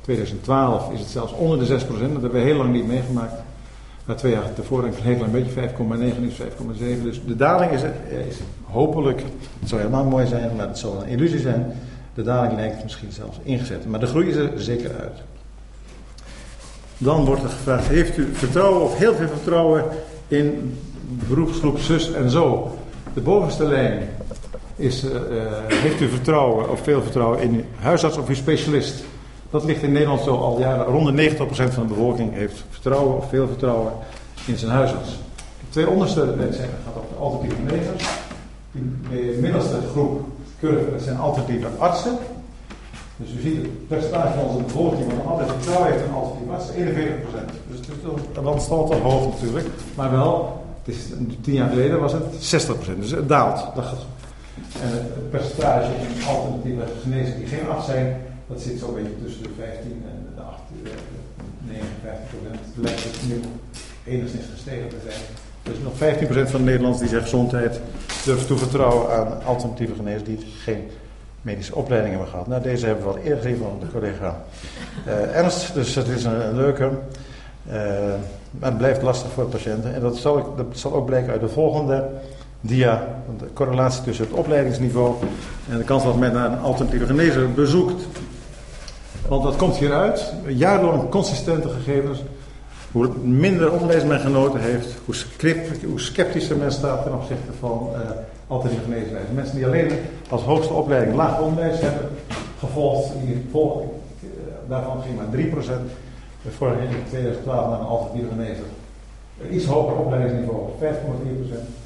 2012, 0.00 0.92
is 0.92 1.00
het 1.00 1.08
zelfs 1.08 1.32
onder 1.32 1.58
de 1.58 1.66
6 1.66 1.84
procent. 1.84 2.12
Dat 2.12 2.22
hebben 2.22 2.40
we 2.40 2.46
heel 2.46 2.56
lang 2.56 2.72
niet 2.72 2.86
meegemaakt. 2.86 3.32
Na 4.06 4.14
twee 4.14 4.32
jaar 4.32 4.52
tevoren 4.54 4.84
een 4.84 4.94
heel 5.02 5.16
klein 5.16 5.30
beetje, 5.30 5.50
5,9 5.50 6.22
is 6.28 6.38
5,7. 6.38 7.02
Dus 7.02 7.20
de 7.26 7.36
daling 7.36 7.72
is, 7.72 7.82
is, 8.28 8.36
hopelijk, 8.62 9.22
het 9.60 9.68
zou 9.68 9.80
helemaal 9.80 10.04
mooi 10.04 10.26
zijn, 10.26 10.56
maar 10.56 10.68
het 10.68 10.78
zal 10.78 11.02
een 11.02 11.08
illusie 11.08 11.40
zijn. 11.40 11.72
De 12.14 12.22
daling 12.22 12.54
lijkt 12.54 12.82
misschien 12.82 13.12
zelfs 13.12 13.38
ingezet. 13.42 13.86
Maar 13.86 14.00
de 14.00 14.06
groei 14.06 14.28
is 14.28 14.36
er 14.36 14.50
zeker 14.56 14.90
uit. 15.00 15.22
Dan 16.98 17.24
wordt 17.24 17.42
er 17.42 17.48
gevraagd, 17.48 17.86
heeft 17.88 18.16
u 18.16 18.28
vertrouwen 18.32 18.82
of 18.82 18.98
heel 18.98 19.14
veel 19.14 19.28
vertrouwen 19.28 19.84
in 20.28 20.78
beroepsgroep 21.28 21.78
zus 21.78 22.12
en 22.12 22.30
zo? 22.30 22.70
De 23.14 23.20
bovenste 23.20 23.64
lijn 23.64 24.08
is, 24.76 25.04
uh, 25.04 25.10
heeft 25.66 26.00
u 26.00 26.08
vertrouwen 26.08 26.70
of 26.70 26.80
veel 26.80 27.02
vertrouwen 27.02 27.40
in 27.40 27.54
uw 27.54 27.64
huisarts 27.78 28.16
of 28.16 28.28
uw 28.28 28.34
specialist? 28.34 29.04
Dat 29.50 29.64
ligt 29.64 29.82
in 29.82 29.92
Nederland 29.92 30.20
zo 30.20 30.36
al 30.36 30.58
jaren. 30.58 30.84
Rond 30.84 31.16
de 31.16 31.30
90% 31.30 31.74
van 31.74 31.82
de 31.82 31.88
bevolking 31.88 32.32
heeft 32.32 32.64
vertrouwen 32.70 33.16
of 33.16 33.28
veel 33.28 33.46
vertrouwen 33.46 33.92
in 34.46 34.56
zijn 34.56 34.70
huisarts. 34.70 35.10
De 35.60 35.68
twee 35.68 35.88
onderste 35.88 36.34
mensen 36.36 36.64
gaat 36.84 36.96
op 36.96 37.08
de 37.08 37.14
alternatieve 37.14 37.56
genezers. 37.66 38.08
De 39.10 39.38
middelste 39.40 39.76
groep 39.92 40.20
curve, 40.60 40.90
dat 40.90 41.02
zijn 41.02 41.18
alternatieve 41.18 41.66
artsen. 41.78 42.18
Dus 43.24 43.34
u 43.38 43.40
ziet 43.40 43.56
het 43.56 43.88
percentage 43.88 44.38
van 44.38 44.44
onze 44.48 44.62
bevolking 44.62 45.12
van 45.12 45.26
altijd 45.26 45.50
vertrouwen 45.50 45.90
heeft 45.90 46.04
een 46.04 46.12
alternatieve 46.12 46.52
arts, 46.52 46.68
41%. 46.70 47.54
Dus 47.70 47.80
dan 48.32 48.60
staat 48.60 48.88
het 48.88 48.98
hoog 48.98 49.32
natuurlijk. 49.32 49.66
Maar 49.94 50.10
wel, 50.10 50.64
het 50.82 50.94
is, 50.94 51.00
tien 51.40 51.54
jaar 51.54 51.68
geleden 51.68 52.00
was 52.00 52.12
het 52.12 52.24
60%. 52.32 52.98
Dus 52.98 53.10
het 53.10 53.28
daalt. 53.28 53.58
En 54.82 54.90
het 54.90 55.30
percentage 55.30 55.90
in 55.90 56.26
alternatieve 56.26 56.82
genezers 57.02 57.36
die 57.36 57.46
geen 57.46 57.68
arts 57.68 57.86
zijn, 57.86 58.16
dat 58.46 58.60
zit 58.60 58.78
zo'n 58.78 58.94
beetje 58.94 59.24
tussen 59.24 59.42
de 59.42 59.48
15 59.58 60.04
en 60.10 60.26
de 60.34 60.40
8, 60.40 60.58
59 61.68 62.28
procent. 62.30 62.60
Het 62.74 62.84
lijkt 62.84 63.04
het 63.04 63.18
nu 63.28 63.40
enigszins 64.12 64.44
gestegen 64.54 64.88
te 64.88 64.96
zijn. 65.08 65.20
Dus 65.62 65.78
nog 65.82 65.96
15 65.96 66.26
procent 66.26 66.50
van 66.50 66.60
de 66.60 66.66
Nederlanders 66.66 67.02
die 67.02 67.10
zijn 67.10 67.22
gezondheid 67.22 67.80
durft 68.24 68.46
toevertrouwen 68.46 69.10
aan 69.16 69.44
alternatieve 69.44 69.94
genezers 69.94 70.24
die 70.24 70.38
geen 70.62 70.90
medische 71.44 71.74
opleiding 71.74 72.14
hebben 72.14 72.30
gehad. 72.30 72.46
Nou, 72.46 72.62
deze 72.62 72.86
hebben 72.86 73.04
we 73.04 73.10
al 73.10 73.18
eerder 73.18 73.36
gezien 73.36 73.56
van 73.56 73.76
de 73.80 73.86
collega 73.92 74.44
uh, 75.06 75.36
Ernst, 75.36 75.74
dus 75.74 75.94
het 75.94 76.08
is 76.08 76.24
een, 76.24 76.56
leuke. 76.56 76.90
Maar 78.50 78.68
het 78.68 78.78
blijft 78.78 79.02
lastig 79.02 79.30
voor 79.30 79.44
patiënten. 79.44 79.94
En 79.94 80.00
dat 80.00 80.16
zal, 80.16 80.54
dat 80.56 80.66
zal 80.72 80.94
ook 80.94 81.06
blijken 81.06 81.32
uit 81.32 81.40
de 81.40 81.48
volgende 81.48 82.08
dia. 82.60 83.06
De 83.38 83.52
correlatie 83.52 84.02
tussen 84.02 84.24
het 84.24 84.34
opleidingsniveau 84.34 85.14
en 85.70 85.78
de 85.78 85.84
kans 85.84 86.04
dat 86.04 86.18
men 86.18 86.32
naar 86.32 86.52
een 86.52 86.58
alternatieve 86.58 87.06
genezer 87.06 87.52
bezoekt. 87.52 88.06
Want 89.28 89.42
dat 89.42 89.56
komt 89.56 89.76
hieruit, 89.76 90.32
jarenlang 90.46 91.08
consistente 91.08 91.68
gegevens. 91.68 92.22
Hoe 92.92 93.08
minder 93.22 93.72
onderwijs 93.72 94.04
men 94.04 94.20
genoten 94.20 94.60
heeft, 94.60 94.88
hoe, 95.04 95.14
hoe 95.86 96.00
sceptischer 96.00 96.56
men 96.56 96.72
staat 96.72 97.02
ten 97.02 97.14
opzichte 97.14 97.52
van 97.58 97.88
uh, 97.92 98.00
alternatieve 98.46 98.84
geneeswijzen. 98.84 99.34
Mensen 99.34 99.56
die 99.56 99.66
alleen 99.66 99.90
als 100.28 100.42
hoogste 100.42 100.72
opleiding 100.72 101.16
laag 101.16 101.40
onderwijs 101.40 101.80
hebben 101.80 102.08
gevolgd, 102.58 103.12
die 103.24 103.46
volgen, 103.50 103.88
uh, 104.22 104.28
daarvan 104.68 105.02
ging 105.02 105.16
maar 105.16 105.30
3%. 105.30 105.90
Vorig 106.56 106.74
jaar 106.74 106.84
in 106.84 107.04
2012 107.08 107.68
naar 107.68 107.80
een 107.80 107.86
alternatieve 107.86 108.28
genezer. 108.28 108.64
Een 109.42 109.54
iets 109.54 109.64
hoger 109.64 109.96
opleidingsniveau, 109.96 110.68
5,4%. 110.80 111.82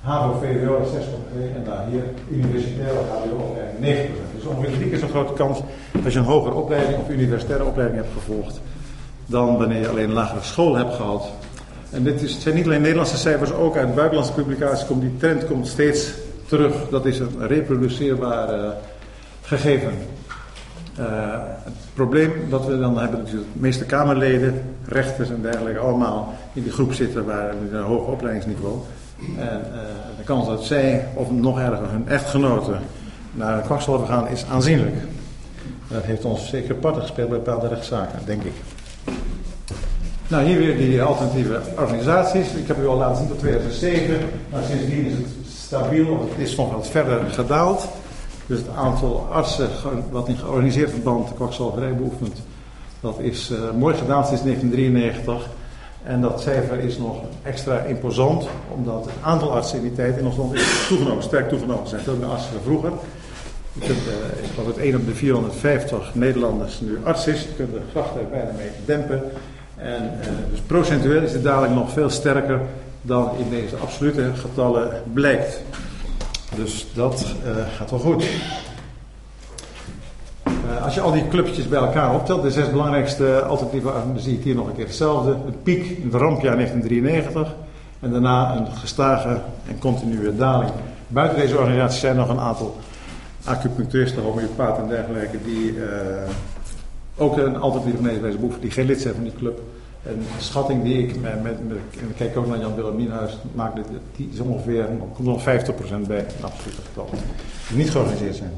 HAVO, 0.00 0.38
VWO 0.38 0.84
6,2% 0.84 1.56
en 1.56 1.64
daar 1.64 1.86
hier 1.90 2.02
universitaire 2.30 2.98
HBO-opleiding 2.98 4.08
9%. 4.08 4.34
Dus 4.34 4.44
ongeveer 4.44 4.76
drie 4.76 4.88
keer 4.88 4.98
zo'n 4.98 5.08
grote 5.08 5.32
kans 5.32 5.60
als 6.04 6.12
je 6.12 6.18
een 6.18 6.24
hogere 6.24 6.54
opleiding 6.54 6.98
of 6.98 7.08
universitaire 7.08 7.64
opleiding 7.64 8.00
hebt 8.00 8.12
gevolgd 8.12 8.60
dan 9.28 9.58
wanneer 9.58 9.80
je 9.80 9.88
alleen 9.88 10.08
een 10.08 10.12
lagere 10.12 10.42
school 10.42 10.76
hebt 10.76 10.94
gehad. 10.94 11.30
En 11.90 12.02
dit 12.02 12.22
is, 12.22 12.40
zijn 12.40 12.54
niet 12.54 12.64
alleen 12.64 12.80
Nederlandse 12.80 13.16
cijfers, 13.16 13.52
ook 13.52 13.76
uit 13.76 13.94
buitenlandse 13.94 14.32
publicaties 14.32 14.86
komt 14.86 15.00
die 15.00 15.16
trend 15.16 15.46
komt 15.46 15.66
steeds 15.66 16.10
terug. 16.46 16.74
Dat 16.90 17.06
is 17.06 17.18
een 17.18 17.46
reproduceerbaar 17.46 18.58
uh, 18.58 18.68
gegeven. 19.42 19.92
Uh, 20.98 21.06
het 21.64 21.74
probleem 21.94 22.32
dat 22.50 22.66
we 22.66 22.78
dan 22.78 22.98
hebben, 22.98 23.18
dat 23.18 23.30
de 23.30 23.42
meeste 23.52 23.84
Kamerleden, 23.84 24.62
rechters 24.86 25.30
en 25.30 25.42
dergelijke, 25.42 25.80
allemaal 25.80 26.34
in 26.52 26.62
die 26.62 26.72
groep 26.72 26.92
zitten 26.92 27.24
waar 27.24 27.54
een 27.72 27.82
hoger 27.82 28.12
opleidingsniveau. 28.12 28.78
En 29.38 29.62
uh, 29.72 29.80
de 30.18 30.24
kans 30.24 30.46
dat 30.46 30.64
zij, 30.64 31.06
of 31.14 31.30
nog 31.30 31.58
erger, 31.58 31.90
hun 31.90 32.08
echtgenoten 32.08 32.80
naar 33.32 33.56
een 33.56 33.62
kwakzalver 33.64 34.06
gaan, 34.06 34.28
is 34.28 34.44
aanzienlijk. 34.50 34.96
Dat 35.88 36.04
heeft 36.04 36.24
ons 36.24 36.48
zeker 36.48 36.74
parten 36.74 37.02
gespeeld 37.02 37.28
bij 37.28 37.38
bepaalde 37.38 37.68
rechtszaken, 37.68 38.18
denk 38.24 38.42
ik. 38.42 38.52
Nou, 40.28 40.46
hier 40.46 40.58
weer 40.58 40.76
die 40.76 41.02
alternatieve 41.02 41.60
organisaties. 41.78 42.52
Ik 42.52 42.66
heb 42.66 42.78
u 42.78 42.86
al 42.86 42.96
laten 42.96 43.16
zien 43.16 43.28
tot 43.28 43.38
2007. 43.38 44.18
Maar 44.50 44.62
sindsdien 44.62 45.06
is 45.06 45.12
het 45.12 45.26
stabiel, 45.58 46.06
of 46.06 46.20
het 46.20 46.38
is 46.38 46.56
nog 46.56 46.72
wat 46.72 46.88
verder 46.88 47.20
gedaald. 47.30 47.88
Dus 48.46 48.58
het 48.58 48.68
aantal 48.76 49.26
artsen 49.30 49.68
wat 50.10 50.28
in 50.28 50.36
georganiseerd 50.36 50.90
verband 50.90 51.28
de 51.28 51.34
kwakzalverij 51.34 51.94
beoefent, 51.94 52.42
dat 53.00 53.18
is 53.18 53.50
uh, 53.50 53.58
mooi 53.78 53.94
gedaan 53.94 54.26
sinds 54.26 54.42
1993. 54.42 55.48
En 56.02 56.20
dat 56.20 56.40
cijfer 56.40 56.78
is 56.78 56.98
nog 56.98 57.16
extra 57.42 57.78
imposant, 57.78 58.48
omdat 58.74 59.04
het 59.04 59.14
aantal 59.22 59.52
artsen 59.52 59.76
in 59.76 59.82
die 59.82 59.94
tijd 59.94 60.18
in 60.18 60.26
ons 60.26 60.36
land 60.36 60.54
is 60.54 60.86
toegenomen, 60.88 61.22
sterk 61.22 61.48
toegenomen. 61.48 61.88
Zijn 61.88 62.02
veel 62.02 62.16
meer 62.16 62.28
artsen 62.28 62.52
dan 62.52 62.62
vroeger. 62.62 62.92
Je 63.72 63.80
kunt, 63.80 63.98
uh, 64.06 64.44
ik 64.44 64.50
geloof 64.54 64.66
dat 64.66 64.76
1 64.76 64.96
op 64.96 65.06
de 65.06 65.14
450 65.14 66.14
Nederlanders 66.14 66.80
nu 66.80 66.98
arts 67.04 67.26
is. 67.26 67.42
Je 67.42 67.54
kunt 67.56 67.72
de 67.72 67.80
grachten 67.90 68.30
bijna 68.30 68.50
mee 68.56 68.70
dempen. 68.84 69.22
En 69.78 70.02
uh, 70.20 70.26
dus 70.50 70.60
procentueel 70.60 71.22
is 71.22 71.32
het 71.32 71.42
dadelijk 71.42 71.74
nog 71.74 71.90
veel 71.90 72.10
sterker 72.10 72.60
dan 73.02 73.30
in 73.38 73.50
deze 73.50 73.76
absolute 73.76 74.30
getallen 74.34 75.02
blijkt. 75.12 75.62
Dus 76.56 76.86
dat 76.94 77.34
uh, 77.44 77.50
gaat 77.76 77.90
wel 77.90 77.98
goed. 77.98 78.24
Uh, 80.46 80.84
als 80.84 80.94
je 80.94 81.00
al 81.00 81.12
die 81.12 81.28
clubjes 81.28 81.68
bij 81.68 81.78
elkaar 81.78 82.14
optelt, 82.14 82.42
de 82.42 82.50
zes 82.50 82.70
belangrijkste 82.70 83.42
alternatieven, 83.42 83.92
dan 83.92 84.20
zie 84.20 84.32
je 84.32 84.42
hier 84.42 84.54
nog 84.54 84.66
een 84.66 84.74
keer 84.74 84.86
hetzelfde. 84.86 85.36
Het 85.44 85.62
piek 85.62 85.84
in 85.84 86.04
het 86.04 86.14
rampjaar 86.14 86.54
1993 86.54 87.54
en 88.00 88.10
daarna 88.10 88.56
een 88.56 88.66
gestage 88.66 89.40
en 89.68 89.78
continue 89.78 90.36
daling. 90.36 90.70
Buiten 91.08 91.38
deze 91.38 91.58
organisatie 91.58 91.98
zijn 91.98 92.16
nog 92.16 92.28
een 92.28 92.40
aantal 92.40 92.76
acupuncturisten, 93.44 94.22
homeopaten 94.22 94.82
en 94.82 94.88
dergelijke 94.88 95.38
die 95.44 95.74
ook 97.18 97.36
een 97.36 97.56
alternatieve 97.56 97.96
geneeswijze 97.96 98.36
behoeven, 98.36 98.60
die 98.60 98.70
geen 98.70 98.86
lid 98.86 99.00
zijn 99.00 99.14
van 99.14 99.22
die 99.22 99.32
club. 99.38 99.60
En 100.02 100.22
schatting 100.38 100.82
die 100.82 101.02
ik 101.02 101.20
met, 101.20 101.42
met, 101.42 101.68
met 101.68 101.78
en 102.00 102.08
ik 102.08 102.16
kijk 102.16 102.36
ook 102.36 102.46
naar 102.46 102.58
Jan 102.58 102.74
Willem 102.74 102.96
Nienhuis, 102.96 103.38
maak 103.54 103.72
die 104.16 104.28
is 104.32 104.40
ongeveer, 104.40 104.86
komt 105.14 105.28
nog 105.28 105.40
50% 105.40 105.44
bij, 106.06 106.18
een 106.18 106.44
absolute 106.44 106.82
getal. 106.88 107.08
Niet 107.74 107.90
georganiseerd 107.90 108.36
zijn. 108.36 108.52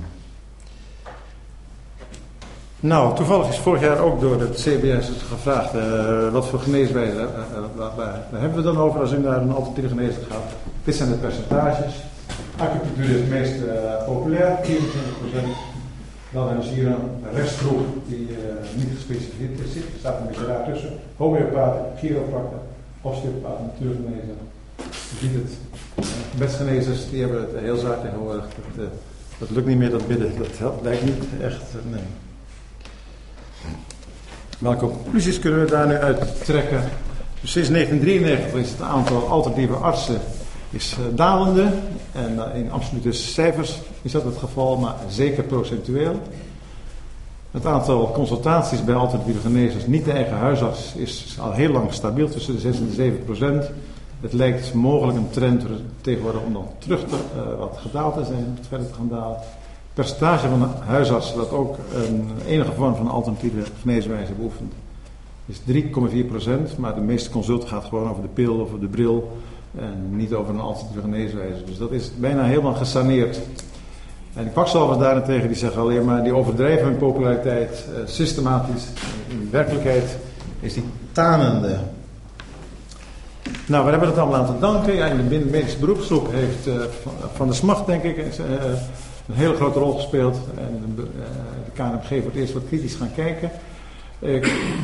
Nou, 2.80 3.16
toevallig 3.16 3.48
is 3.48 3.58
vorig 3.58 3.80
jaar 3.80 3.98
ook 3.98 4.20
door 4.20 4.40
het 4.40 4.54
CBS 4.54 5.10
gevraagd 5.28 5.74
uh, 5.74 6.32
wat 6.32 6.46
voor 6.46 6.58
geneeswijze, 6.58 7.16
uh, 7.16 7.96
waar, 7.96 8.20
hebben 8.34 8.58
we 8.58 8.64
dan 8.64 8.78
over 8.78 9.00
als 9.00 9.12
u 9.12 9.18
naar 9.18 9.42
een 9.42 9.52
alternatieve 9.52 9.88
geneeswijze 9.88 10.30
gaat. 10.30 10.52
Dit 10.84 10.94
zijn 10.94 11.08
de 11.08 11.14
percentages. 11.14 11.94
Acupunctuur 12.56 13.04
is 13.04 13.20
het 13.20 13.28
meest 13.28 13.54
populair, 14.06 14.58
24%. 14.62 15.79
Dan 16.32 16.46
hebben 16.48 16.64
we 16.64 16.70
hier 16.70 16.86
een 16.86 17.34
restgroep 17.34 17.86
die 18.06 18.28
niet 18.76 18.88
gespecificeerd 18.94 19.60
is, 19.60 19.76
er 19.76 19.82
staat 19.98 20.20
een 20.20 20.26
beetje 20.26 20.46
daar 20.46 20.64
tussen. 20.72 20.90
Homeopaten, 21.16 21.84
chiropracten, 21.98 22.60
osteopaten, 23.00 23.64
natuurgenezen. 23.64 24.36
Je 24.76 25.16
ziet 25.20 25.34
het, 25.34 25.52
bedgenezers 26.38 27.10
die 27.10 27.20
hebben 27.20 27.40
het 27.40 27.60
heel 27.60 27.76
zwaar 27.76 28.00
tegenwoordig. 28.00 28.44
Dat, 28.76 28.88
dat 29.38 29.50
lukt 29.50 29.66
niet 29.66 29.78
meer, 29.78 29.90
dat 29.90 30.06
bidden, 30.06 30.38
dat 30.38 30.58
helpt, 30.58 30.82
lijkt 30.82 31.04
niet 31.04 31.24
echt, 31.42 31.62
nee. 31.90 32.02
Welke 34.58 34.86
conclusies 34.86 35.38
kunnen 35.38 35.64
we 35.64 35.70
daar 35.70 35.86
nu 35.86 35.94
uit 35.94 36.44
trekken? 36.44 36.82
Dus 37.40 37.50
sinds 37.52 37.68
1993 37.68 38.60
is 38.60 38.70
het 38.70 38.80
aantal 38.80 39.28
alternatieve 39.28 39.74
artsen 39.74 40.20
is 40.70 40.96
uh, 40.98 41.16
dalende. 41.16 41.72
En 42.12 42.34
uh, 42.34 42.60
in 42.60 42.70
absolute 42.70 43.12
cijfers 43.12 43.78
is 44.02 44.12
dat 44.12 44.24
het 44.24 44.36
geval, 44.36 44.76
maar 44.76 44.94
zeker 45.08 45.42
procentueel. 45.42 46.20
Het 47.50 47.66
aantal 47.66 48.12
consultaties 48.12 48.84
bij 48.84 48.94
alternatieve 48.94 49.40
genezers, 49.40 49.86
niet 49.86 50.04
de 50.04 50.12
eigen 50.12 50.36
huisarts, 50.36 50.94
is 50.94 51.36
al 51.40 51.52
heel 51.52 51.70
lang 51.70 51.92
stabiel 51.92 52.28
tussen 52.28 52.54
de 52.54 52.60
6 52.60 52.78
en 52.78 52.86
de 52.86 52.92
7 52.92 53.24
procent. 53.24 53.70
Het 54.20 54.32
lijkt 54.32 54.74
mogelijk 54.74 55.18
een 55.18 55.30
trend 55.30 55.64
tegenwoordig 56.00 56.42
om 56.42 56.52
dan 56.52 56.66
terug 56.78 57.00
te, 57.00 57.16
uh, 57.36 57.58
wat 57.58 57.78
gedaald 57.80 58.14
te 58.14 58.24
zijn, 58.24 58.58
verder 58.68 58.88
te 58.88 58.94
gaan 58.94 59.08
dalen 59.08 59.36
percentage 59.94 60.48
van 60.48 60.70
huisartsen 60.86 61.36
dat 61.36 61.50
ook 61.50 61.76
een 61.94 62.30
enige 62.46 62.72
vorm 62.72 62.94
van 62.94 63.08
alternatieve 63.08 63.62
geneeswijze 63.80 64.32
beoefent, 64.32 64.72
is 65.46 65.60
3,4 65.60 66.26
procent. 66.28 66.78
Maar 66.78 66.94
de 66.94 67.00
meeste 67.00 67.30
consulten 67.30 67.68
gaat 67.68 67.84
gewoon 67.84 68.10
over 68.10 68.22
de 68.22 68.28
pil 68.28 68.54
of 68.54 68.70
de 68.80 68.86
bril 68.86 69.38
en 69.78 70.16
niet 70.16 70.32
over 70.32 70.54
een 70.54 70.60
alternatieve 70.60 71.00
geneeswijze. 71.00 71.64
Dus 71.64 71.78
dat 71.78 71.90
is 71.90 72.10
bijna 72.16 72.44
helemaal 72.44 72.74
gesaneerd. 72.74 73.40
En 74.34 74.44
de 74.44 74.50
kwakzalvers 74.50 74.98
daarentegen 74.98 75.48
die 75.48 75.56
zeggen 75.56 75.80
alleen 75.80 76.04
maar 76.04 76.22
die 76.22 76.34
overdrijven 76.34 76.86
hun 76.86 76.96
populariteit 76.96 77.84
uh, 77.88 77.98
systematisch. 78.04 78.84
In 79.28 79.48
werkelijkheid 79.50 80.16
is 80.60 80.74
die 80.74 80.84
tanende. 81.12 81.78
Nou, 83.66 83.84
we 83.84 83.90
hebben 83.90 84.08
het 84.08 84.18
allemaal 84.18 84.40
aan 84.40 84.54
te 84.54 84.60
danken. 84.60 84.94
Ja, 84.94 85.06
in 85.06 85.28
de 85.28 85.38
medische 85.50 85.78
beroepsgroep 85.78 86.32
heeft 86.32 86.66
uh, 86.66 86.74
Van 87.34 87.46
de 87.46 87.52
Smacht, 87.52 87.86
denk 87.86 88.02
ik, 88.02 88.16
een 88.16 89.34
hele 89.34 89.54
grote 89.54 89.78
rol 89.78 89.92
gespeeld. 89.92 90.38
En 90.58 90.92
de, 90.96 91.06
KNMG 91.72 92.24
het 92.24 92.34
eerst 92.34 92.52
wat 92.52 92.66
kritisch 92.68 92.94
gaan 92.94 93.10
kijken. 93.14 93.50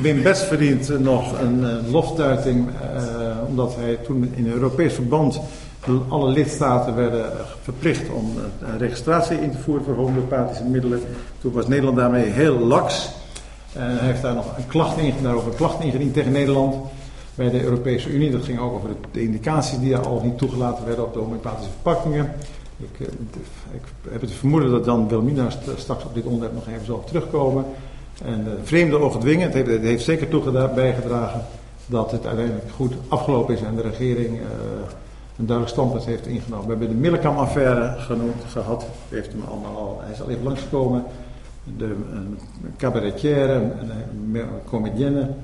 Wim 0.03 0.22
Bets 0.22 0.42
verdient 0.42 0.99
nog 0.99 1.40
een 1.40 1.90
loftuiting, 1.90 2.68
omdat 3.49 3.77
hij 3.77 3.97
toen 3.97 4.33
in 4.35 4.47
Europees 4.47 4.95
verband 4.95 5.41
alle 6.09 6.31
lidstaten 6.31 6.95
werden 6.95 7.33
verplicht 7.63 8.11
om 8.11 8.33
een 8.61 8.79
registratie 8.79 9.41
in 9.41 9.51
te 9.51 9.59
voeren 9.59 9.85
voor 9.85 9.95
homeopathische 9.95 10.65
middelen. 10.65 11.01
Toen 11.41 11.53
was 11.53 11.69
Nederland 11.69 11.97
daarmee 11.97 12.25
heel 12.25 12.59
laks. 12.59 13.11
En 13.73 13.99
hij 13.99 14.07
heeft 14.07 14.23
daar 14.23 14.35
nog 14.35 14.57
een 14.57 14.67
klacht 14.67 14.99
in, 14.99 15.15
daarover 15.23 15.51
een 15.51 15.57
klacht 15.57 15.83
ingediend 15.83 16.15
tegen 16.15 16.33
Nederland 16.33 16.75
bij 17.35 17.51
de 17.51 17.63
Europese 17.63 18.09
Unie. 18.09 18.31
Dat 18.31 18.45
ging 18.45 18.59
ook 18.59 18.73
over 18.73 18.89
de 19.13 19.23
indicaties 19.23 19.79
die 19.79 19.97
al 19.97 20.21
niet 20.25 20.39
toegelaten 20.39 20.87
werden 20.87 21.05
op 21.05 21.13
de 21.13 21.19
homeopathische 21.19 21.71
verpakkingen. 21.71 22.33
Ik, 22.79 23.09
ik, 23.73 23.83
heb 24.09 24.21
het 24.21 24.33
vermoeden 24.33 24.71
dat 24.71 24.85
Jan 24.85 25.09
Wilmina 25.09 25.49
straks 25.77 26.05
op 26.05 26.15
dit 26.15 26.25
onderwerp 26.25 26.55
nog 26.55 26.69
even 26.69 26.87
zal 26.87 27.05
terugkomen. 27.05 27.65
En 28.25 28.47
vreemde 28.63 28.99
ogen 28.99 29.21
dwingen, 29.21 29.51
het 29.51 29.67
heeft, 29.67 30.05
zeker 30.05 30.29
toe 30.29 30.71
bijgedragen 30.75 31.45
dat 31.87 32.11
het 32.11 32.27
uiteindelijk 32.27 32.70
goed 32.70 32.92
afgelopen 33.09 33.55
is 33.55 33.62
en 33.62 33.75
de 33.75 33.83
regering 33.83 34.35
uh, 34.35 34.42
een 35.38 35.46
duidelijk 35.46 35.77
standpunt 35.77 36.05
heeft 36.05 36.27
ingenomen. 36.27 36.64
We 36.64 36.70
hebben 36.70 36.88
de 36.88 36.94
Millekam-affaire 36.94 37.94
genoemd, 37.99 38.44
gehad, 38.46 38.87
heeft 39.09 39.33
hem 39.33 39.42
allemaal 39.49 39.77
al, 39.77 40.01
hij 40.03 40.12
is 40.12 40.20
al 40.20 40.31
even 40.31 40.44
langsgekomen. 40.44 41.05
De 41.77 41.85
een 41.85 42.38
cabaretière, 42.77 43.53
een, 43.53 44.44
een 44.99 45.35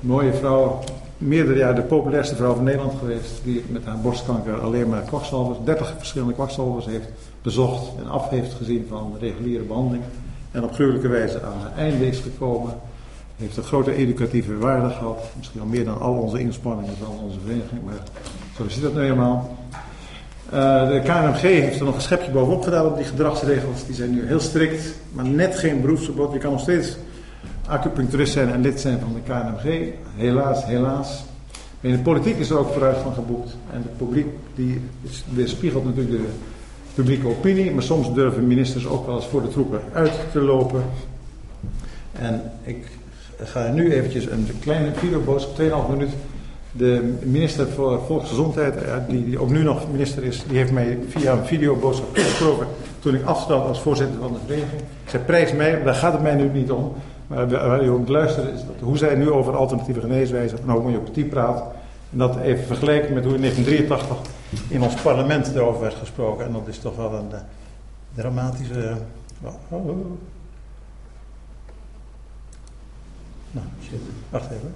mooie 0.00 0.32
vrouw, 0.32 0.78
meerdere 1.18 1.58
jaren 1.58 1.74
de 1.74 1.82
populairste 1.82 2.36
vrouw 2.36 2.54
van 2.54 2.64
Nederland 2.64 2.98
geweest, 2.98 3.40
die 3.44 3.64
met 3.68 3.84
haar 3.84 3.98
borstkanker 3.98 4.60
alleen 4.60 4.88
maar 4.88 5.02
kwakzalvers, 5.02 5.58
30 5.64 5.94
verschillende 5.96 6.34
kwakzalvers 6.34 6.86
heeft 6.86 7.08
bezocht 7.42 7.90
en 7.98 8.08
af 8.10 8.28
heeft 8.28 8.52
gezien 8.52 8.86
van 8.88 9.16
reguliere 9.20 9.64
behandeling. 9.64 10.04
En 10.50 10.64
op 10.64 10.72
gruwelijke 10.72 11.08
wijze 11.08 11.42
aan 11.42 11.58
haar 11.60 11.76
einde 11.76 12.06
is 12.06 12.18
gekomen. 12.18 12.72
Heeft 13.36 13.56
een 13.56 13.62
grote 13.62 13.94
educatieve 13.94 14.58
waarde 14.58 14.88
gehad. 14.88 15.22
Misschien 15.36 15.60
al 15.60 15.66
meer 15.66 15.84
dan 15.84 16.00
al 16.00 16.14
onze 16.14 16.38
inspanningen 16.38 16.96
van 16.96 17.18
onze 17.22 17.40
vereniging. 17.40 17.84
Maar 17.84 18.02
zo 18.56 18.68
zit 18.68 18.82
dat 18.82 18.94
nu 18.94 19.00
eenmaal. 19.00 19.56
Uh, 20.52 20.88
de 20.88 21.00
KNMG 21.04 21.40
heeft 21.40 21.78
er 21.78 21.84
nog 21.84 21.94
een 21.94 22.00
schepje 22.00 22.30
bovenop 22.30 22.62
gedaan 22.62 22.86
op 22.86 22.96
die 22.96 23.04
gedragsregels. 23.04 23.86
Die 23.86 23.94
zijn 23.94 24.10
nu 24.10 24.26
heel 24.26 24.40
strikt, 24.40 24.94
maar 25.12 25.24
net 25.24 25.56
geen 25.56 25.80
beroepsverbod. 25.80 26.32
Je 26.32 26.38
kan 26.38 26.50
nog 26.50 26.60
steeds 26.60 26.96
acupuncturist 27.66 28.32
zijn 28.32 28.50
en 28.50 28.60
lid 28.60 28.80
zijn 28.80 28.98
van 29.00 29.14
de 29.14 29.20
KNMG. 29.20 29.92
Helaas, 30.16 30.64
helaas. 30.64 31.24
Maar 31.80 31.90
in 31.90 31.96
de 31.96 32.02
politiek 32.02 32.38
is 32.38 32.50
er 32.50 32.58
ook 32.58 32.72
vooruitgang 32.72 33.14
geboekt. 33.14 33.56
En 33.72 33.82
het 33.82 33.96
publiek 33.96 34.26
die 34.54 34.80
weerspiegelt 35.34 35.84
natuurlijk 35.84 36.16
de 36.16 36.28
publieke 36.94 37.28
opinie. 37.28 37.70
Maar 37.70 37.82
soms 37.82 38.14
durven 38.14 38.46
ministers 38.46 38.86
ook 38.86 39.06
wel 39.06 39.16
eens 39.16 39.26
voor 39.26 39.42
de 39.42 39.48
troepen 39.48 39.80
uit 39.92 40.12
te 40.32 40.40
lopen. 40.40 40.84
En 42.12 42.42
ik 42.62 42.86
ga 43.44 43.68
nu 43.68 43.92
eventjes 43.92 44.26
een 44.26 44.48
kleine 44.60 44.92
videoboodschap, 44.94 45.60
2,5 45.60 45.90
minuut. 45.90 46.10
De 46.72 47.14
minister 47.22 47.68
voor 47.68 48.00
Volksgezondheid, 48.06 48.74
die, 49.08 49.24
die 49.24 49.40
ook 49.40 49.50
nu 49.50 49.62
nog 49.62 49.90
minister 49.90 50.24
is, 50.24 50.44
die 50.48 50.56
heeft 50.56 50.72
mij 50.72 50.98
via 51.08 51.32
een 51.32 51.44
videoboodschap 51.44 52.08
gesproken 52.16 52.66
toen 52.98 53.14
ik 53.14 53.24
afstond 53.24 53.66
als 53.66 53.80
voorzitter 53.80 54.20
van 54.20 54.32
de 54.32 54.38
vereniging. 54.46 54.80
Ik 54.80 55.10
zei, 55.10 55.22
prijs 55.22 55.52
mij, 55.52 55.82
daar 55.82 55.94
gaat 55.94 56.12
het 56.12 56.22
mij 56.22 56.34
nu 56.34 56.48
niet 56.48 56.70
om. 56.70 56.92
Maar 57.26 57.48
waar 57.48 57.84
u 57.84 57.88
ook 57.88 58.08
luisteren 58.08 58.54
is 58.54 58.60
hoe 58.80 58.96
zij 58.96 59.14
nu 59.14 59.30
over 59.30 59.56
alternatieve 59.56 60.00
geneeswijzen 60.00 60.58
en 60.58 60.68
homeopathie 60.68 61.24
praat. 61.24 61.64
En 62.12 62.18
dat 62.18 62.36
even 62.36 62.64
vergelijken 62.64 63.14
met 63.14 63.24
hoe 63.24 63.34
in 63.34 63.40
1983 63.40 64.16
in 64.68 64.82
ons 64.82 64.94
parlement 64.94 65.54
erover 65.54 65.80
werd 65.80 65.94
gesproken. 65.94 66.46
En 66.46 66.52
dat 66.52 66.68
is 66.68 66.78
toch 66.78 66.96
wel 66.96 67.12
een 67.14 67.30
uh, 67.32 67.38
dramatische. 68.14 68.96
Oh, 69.42 69.52
oh, 69.68 69.88
oh. 69.88 69.96
Nou, 73.52 73.66
shit. 73.82 74.00
Wacht 74.30 74.50
even. 74.50 74.74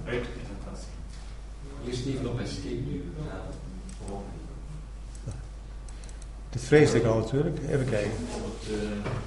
Dit 6.49 6.61
vreesde 6.61 6.97
ik 6.97 7.05
al 7.05 7.17
natuurlijk. 7.17 7.57
Even 7.69 7.89
kijken. 7.89 8.11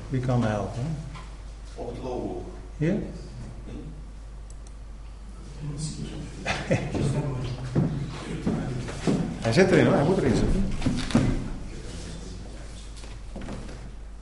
Wie 0.08 0.20
kan 0.20 0.38
me 0.38 0.46
helpen? 0.46 0.82
Op 1.74 1.88
het 1.88 2.02
logo. 2.02 2.44
Hier? 2.76 2.96
hij 9.40 9.52
zit 9.52 9.70
erin 9.70 9.84
hoor, 9.86 9.94
hij 9.94 10.04
moet 10.04 10.18
erin 10.18 10.36
zitten. 10.36 10.68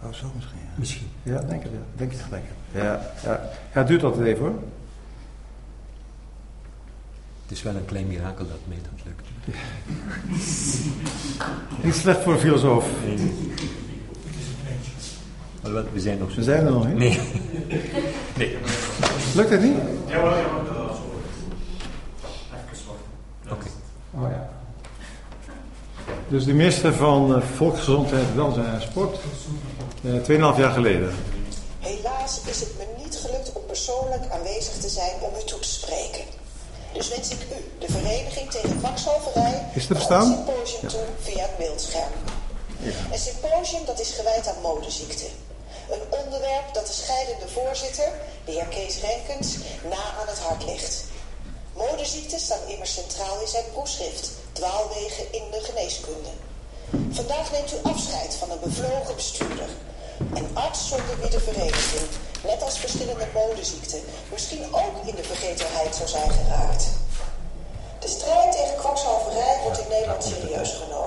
Oh, 0.03 0.13
zo 0.13 0.33
misschien. 0.77 1.09
Ja, 1.23 1.41
denk 1.41 1.63
het, 1.63 1.73
ja. 1.73 1.79
Denk 1.97 2.13
het, 2.13 2.21
denk 2.31 2.45
het. 2.47 2.83
Ja, 2.83 3.13
ja. 3.25 3.51
ja, 3.73 3.79
het 3.79 3.87
duurt 3.87 4.03
altijd 4.05 4.27
even 4.27 4.45
hoor. 4.45 4.63
Het 7.49 7.57
is 7.57 7.63
wel 7.63 7.75
een 7.75 7.85
klein 7.85 8.07
mirakel 8.07 8.47
dat 8.49 8.59
mij 8.65 8.77
dat 8.83 9.05
lukt. 9.05 9.27
Niet 11.85 11.95
slecht 11.95 12.21
voor 12.23 12.33
een 12.33 12.39
filosoof. 12.39 12.87
Alhoewel, 15.63 15.93
we 15.93 16.01
zijn 16.01 16.19
nog 16.19 16.31
zo. 16.31 16.37
We 16.37 16.43
zijn 16.43 16.67
er 16.67 16.73
nog 16.73 16.87
niet. 16.87 16.97
Nee. 16.97 17.21
nee. 18.37 18.57
Lukt 19.35 19.51
het 19.51 19.63
niet? 19.63 19.77
Oké. 23.51 23.67
Oh 24.15 24.31
ja. 24.31 24.49
Dus 26.29 26.45
de 26.45 26.53
minister 26.55 26.95
van 26.95 27.35
eh, 27.35 27.43
Volksgezondheid, 27.57 28.35
Welzijn 28.35 28.67
en 28.67 28.83
Sport. 28.83 29.19
eh, 30.05 30.17
Tweeënhalf 30.17 30.57
jaar 30.57 30.73
geleden. 30.73 31.11
Helaas 31.79 32.41
is 32.45 32.61
het 32.61 32.73
me 32.79 33.03
niet 33.05 33.17
gelukt 33.17 33.53
om 33.53 33.63
persoonlijk 33.67 34.23
aanwezig 34.33 34.73
te 34.73 34.89
zijn 34.89 35.13
om 35.21 35.31
u 35.43 35.45
toe 35.47 35.59
te 35.59 35.69
spreken. 35.69 35.78
Dus 36.93 37.09
wens 37.09 37.31
ik 37.31 37.41
u, 37.41 37.71
de 37.79 37.93
Vereniging 37.93 38.51
tegen 38.51 38.79
Kwakzalverij, 38.79 39.71
Is 39.75 39.89
er 39.89 39.97
een 39.97 40.03
symposium 40.03 40.89
toe 40.89 41.05
via 41.21 41.43
het 41.43 41.57
beeldscherm. 41.57 42.13
Een 43.13 43.19
symposium 43.19 43.85
dat 43.85 44.01
is 44.01 44.11
gewijd 44.11 44.49
aan 44.49 44.61
modeziekten. 44.63 45.31
Een 45.91 46.19
onderwerp 46.25 46.75
dat 46.75 46.87
de 46.87 46.93
scheidende 46.93 47.49
voorzitter, 47.49 48.13
de 48.45 48.53
heer 48.53 48.67
Kees 48.67 49.01
Renkens, 49.01 49.57
na 49.83 50.03
aan 50.21 50.29
het 50.29 50.39
hart 50.39 50.65
ligt. 50.65 51.05
Modeziekten 51.73 52.41
staan 52.41 52.69
immers 52.69 52.95
centraal 52.95 53.41
in 53.41 53.49
zijn 53.49 53.65
proefschrift, 53.73 54.31
Dwaalwegen 54.53 55.33
in 55.33 55.43
de 55.51 55.61
geneeskunde. 55.61 56.31
Vandaag 57.11 57.53
neemt 57.53 57.73
u 57.73 57.77
afscheid 57.83 58.35
van 58.35 58.51
een 58.51 58.61
bevlogen 58.61 59.15
bestuurder. 59.15 59.69
Een 60.35 60.51
arts 60.55 60.89
zonder 60.89 61.21
wie 61.21 61.31
de 61.31 61.41
vereniging, 61.41 62.09
net 62.45 62.63
als 62.63 62.79
verschillende 62.79 63.27
modeziekten, 63.35 64.01
misschien 64.31 64.65
ook 64.75 64.95
in 65.05 65.15
de 65.15 65.23
vergetelheid 65.23 65.95
zou 65.95 66.09
zijn 66.09 66.31
geraakt. 66.31 66.85
De 68.01 68.09
strijd 68.09 68.53
tegen 68.53 68.77
kwakzalverij 68.77 69.59
wordt 69.63 69.79
in 69.79 69.89
Nederland 69.89 70.25
serieus 70.25 70.71
genomen. 70.71 70.98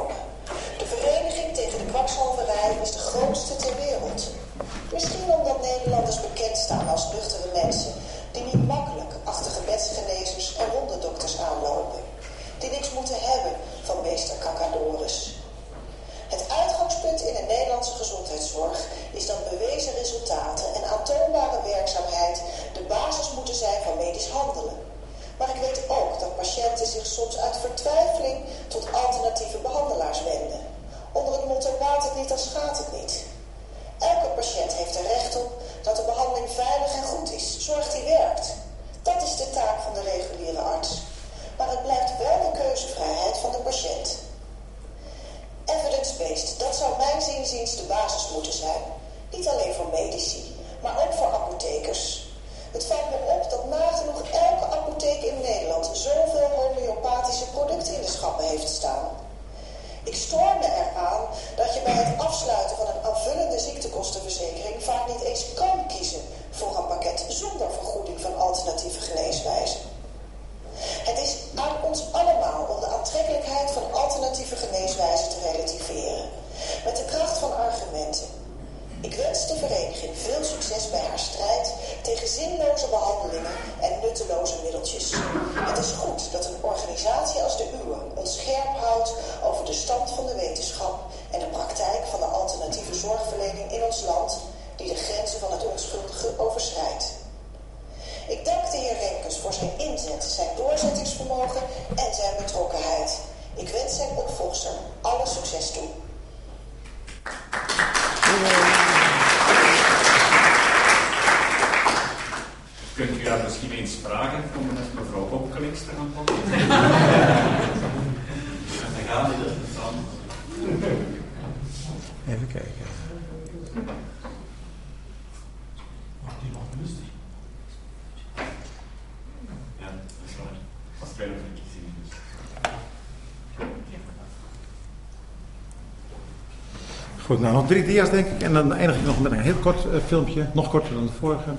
Nou 137.39 137.53
nog 137.53 137.67
drie 137.67 137.83
dia's 137.83 138.09
denk 138.09 138.27
ik. 138.27 138.41
En 138.41 138.53
dan 138.53 138.73
eindig 138.73 138.95
ik 138.95 139.05
nog 139.05 139.21
met 139.21 139.31
een 139.31 139.39
heel 139.39 139.55
kort 139.61 139.85
eh, 139.85 139.97
filmpje. 140.07 140.45
Nog 140.53 140.69
korter 140.69 140.93
dan 140.93 141.05
de 141.05 141.11
vorige. 141.19 141.49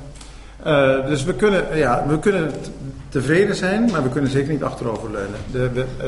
Eh, 0.63 1.07
dus 1.07 1.25
we 1.25 1.35
kunnen, 1.35 1.77
ja, 1.77 2.05
we 2.09 2.19
kunnen 2.19 2.51
tevreden 3.09 3.57
zijn, 3.57 3.91
maar 3.91 4.03
we 4.03 4.09
kunnen 4.09 4.31
zeker 4.31 4.53
niet 4.53 4.63
achteroverleunen. 4.63 5.39
De, 5.53 5.85
eh, 5.99 6.07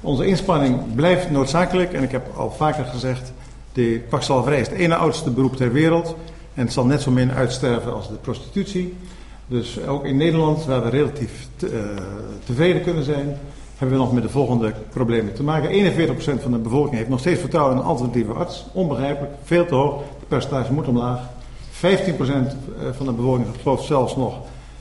onze 0.00 0.26
inspanning 0.26 0.94
blijft 0.94 1.30
noodzakelijk. 1.30 1.92
En 1.92 2.02
ik 2.02 2.10
heb 2.10 2.26
al 2.36 2.50
vaker 2.50 2.84
gezegd, 2.84 3.32
de 3.72 4.00
kwakzalverij 4.08 4.60
is 4.60 4.68
het 4.68 4.78
ene 4.78 4.94
oudste 4.94 5.30
beroep 5.30 5.56
ter 5.56 5.72
wereld. 5.72 6.16
En 6.54 6.64
het 6.64 6.72
zal 6.72 6.86
net 6.86 7.02
zo 7.02 7.10
min 7.10 7.32
uitsterven 7.32 7.94
als 7.94 8.08
de 8.08 8.14
prostitutie. 8.14 8.94
Dus 9.46 9.86
ook 9.86 10.04
in 10.04 10.16
Nederland, 10.16 10.64
waar 10.64 10.82
we 10.82 10.88
relatief 10.88 11.46
te- 11.56 11.94
tevreden 12.44 12.82
kunnen 12.82 13.04
zijn, 13.04 13.38
hebben 13.76 13.98
we 13.98 14.04
nog 14.04 14.12
met 14.12 14.22
de 14.22 14.28
volgende 14.28 14.72
problemen 14.90 15.34
te 15.34 15.42
maken. 15.42 15.94
41% 16.38 16.42
van 16.42 16.52
de 16.52 16.58
bevolking 16.58 16.96
heeft 16.96 17.08
nog 17.08 17.20
steeds 17.20 17.40
vertrouwen 17.40 17.74
in 17.74 17.80
een 17.80 17.88
alternatieve 17.88 18.32
arts. 18.32 18.66
Onbegrijpelijk, 18.72 19.32
veel 19.42 19.66
te 19.66 19.74
hoog. 19.74 19.98
Het 20.18 20.28
percentage 20.28 20.72
moet 20.72 20.88
omlaag. 20.88 21.20
15% 21.20 21.78
van 22.92 23.06
de 23.06 23.12
bevolking 23.12 23.46
gelooft 23.62 23.84
zelfs 23.84 24.16
nog 24.16 24.34